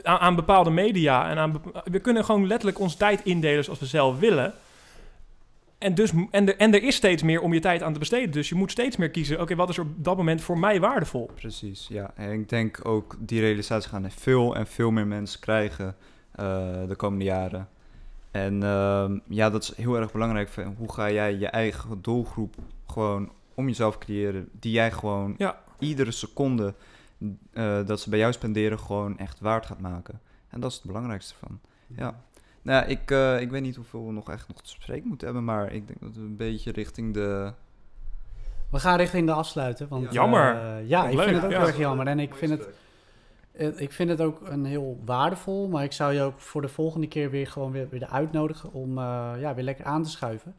[0.02, 1.30] aan, aan bepaalde media.
[1.30, 4.54] En aan, bepa- we kunnen gewoon letterlijk onze tijd indelen zoals we zelf willen.
[5.78, 8.30] En, dus, en, er, en er is steeds meer om je tijd aan te besteden.
[8.30, 10.80] Dus je moet steeds meer kiezen, oké, wat is er op dat moment voor mij
[10.80, 11.30] waardevol?
[11.34, 12.10] Precies, ja.
[12.14, 15.96] En ik denk ook die realisatie gaan veel en veel meer mensen krijgen
[16.32, 16.46] eh,
[16.88, 17.68] de komende jaren.
[18.32, 20.48] En ehm, ja, dat is heel erg belangrijk.
[20.48, 22.54] Van Hoe ga jij je eigen doelgroep
[22.86, 25.60] gewoon om jezelf creëren, die jij gewoon Ja.
[25.78, 26.74] iedere seconde
[27.52, 30.20] eh, dat ze bij jou spenderen gewoon echt waard gaat maken.
[30.48, 31.60] En dat is het belangrijkste van.
[31.86, 32.20] Ja.
[32.62, 35.26] Nou ja, ik, eh, ik weet niet hoeveel we nog echt nog te spreken moeten
[35.26, 37.52] hebben, maar ik denk dat we een beetje richting de...
[38.70, 39.88] we gaan richting de afsluiten.
[39.88, 40.54] Want, Jammer.
[40.54, 41.58] eh, ja, ik Leuk, vind het ook ja.
[41.58, 42.06] heel erg jammer.
[42.06, 42.68] En ik vind het,
[43.52, 47.06] Ik vind het ook een heel waardevol, maar ik zou je ook voor de volgende
[47.06, 50.54] keer weer gewoon weer, weer uitnodigen om eh, ja, weer lekker aan te schuiven.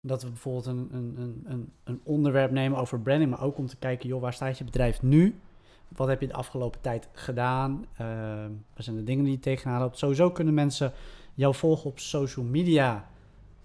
[0.00, 3.76] Dat we bijvoorbeeld een, een, een, een, onderwerp nemen over branding, maar ook om te
[3.76, 5.40] kijken, joh, waar staat je bedrijf nu?
[5.88, 7.86] Wat heb je de afgelopen tijd gedaan?
[7.96, 8.06] Eh,
[8.74, 9.98] wat zijn de dingen die je tegenaan loopt?
[9.98, 10.92] Sowieso kunnen mensen
[11.34, 13.08] jou volgen op social media,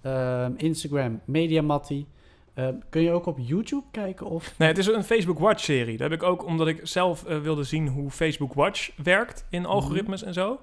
[0.02, 2.08] eh, Instagram, Mediamatti.
[2.54, 4.54] Eh, kun je ook op YouTube kijken of...
[4.58, 5.98] Nee, het is een Facebook Watch serie.
[5.98, 9.66] Dat heb ik ook omdat ik zelf eh, wilde zien hoe Facebook Watch werkt in
[9.66, 10.60] algoritmes en zo.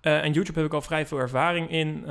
[0.00, 2.04] Eh, en YouTube heb ik al vrij veel ervaring in.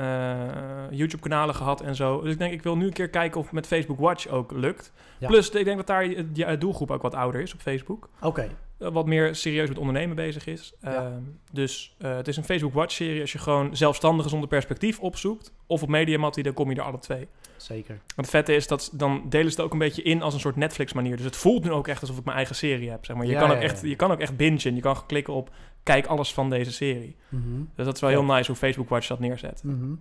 [0.90, 2.20] YouTube-kanalen gehad en zo.
[2.20, 4.52] Dus ik denk, ik wil nu een keer kijken of het met Facebook Watch ook
[4.52, 4.92] lukt.
[5.18, 5.26] Ja.
[5.26, 8.08] Plus, ik denk dat daar je, je doelgroep ook wat ouder is op Facebook.
[8.20, 10.74] Oké, wat meer serieus met ondernemen bezig is.
[10.80, 10.94] Ja.
[10.94, 11.22] Ehm,
[11.52, 13.20] dus het is een Facebook Watch-serie.
[13.20, 15.52] Als je gewoon zelfstandigen zonder perspectief opzoekt...
[15.66, 17.28] of op Mediamatti, dan kom je er alle twee.
[17.62, 17.94] Zeker.
[17.94, 20.40] Want het vette is dat dan delen ze het ook een beetje in als een
[20.40, 21.16] soort Netflix-manier.
[21.16, 23.04] Dus het voelt nu ook echt alsof ik mijn eigen serie heb.
[23.04, 23.26] Zeg maar.
[23.26, 23.88] je, Ja, kan ook echt, ja.
[23.88, 24.74] je kan ook echt bingen.
[24.74, 25.50] Je kan klikken op
[25.82, 27.16] kijk alles van deze serie.
[27.28, 27.44] Mhm.
[27.74, 28.16] Dus dat is wel Ja.
[28.16, 29.62] heel nice hoe Facebook Watch dat neerzet.
[29.64, 29.92] Mhm.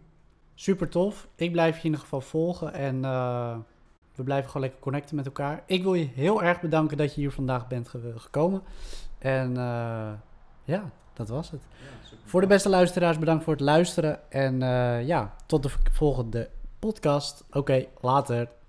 [0.56, 1.28] Super tof.
[1.36, 3.56] Ik blijf je in ieder geval volgen en eh,
[4.16, 5.64] we blijven gewoon lekker connecten met elkaar.
[5.66, 8.62] Ik wil je heel erg bedanken dat je hier vandaag bent ge- gekomen.
[9.20, 10.12] En eh,
[10.64, 11.62] ja, dat was het.
[12.26, 14.32] Voor de beste luisteraars, bedankt voor het luisteren.
[14.32, 16.50] En eh, ja, tot de volgende
[16.82, 17.46] podcast.
[17.52, 18.61] Oké, later.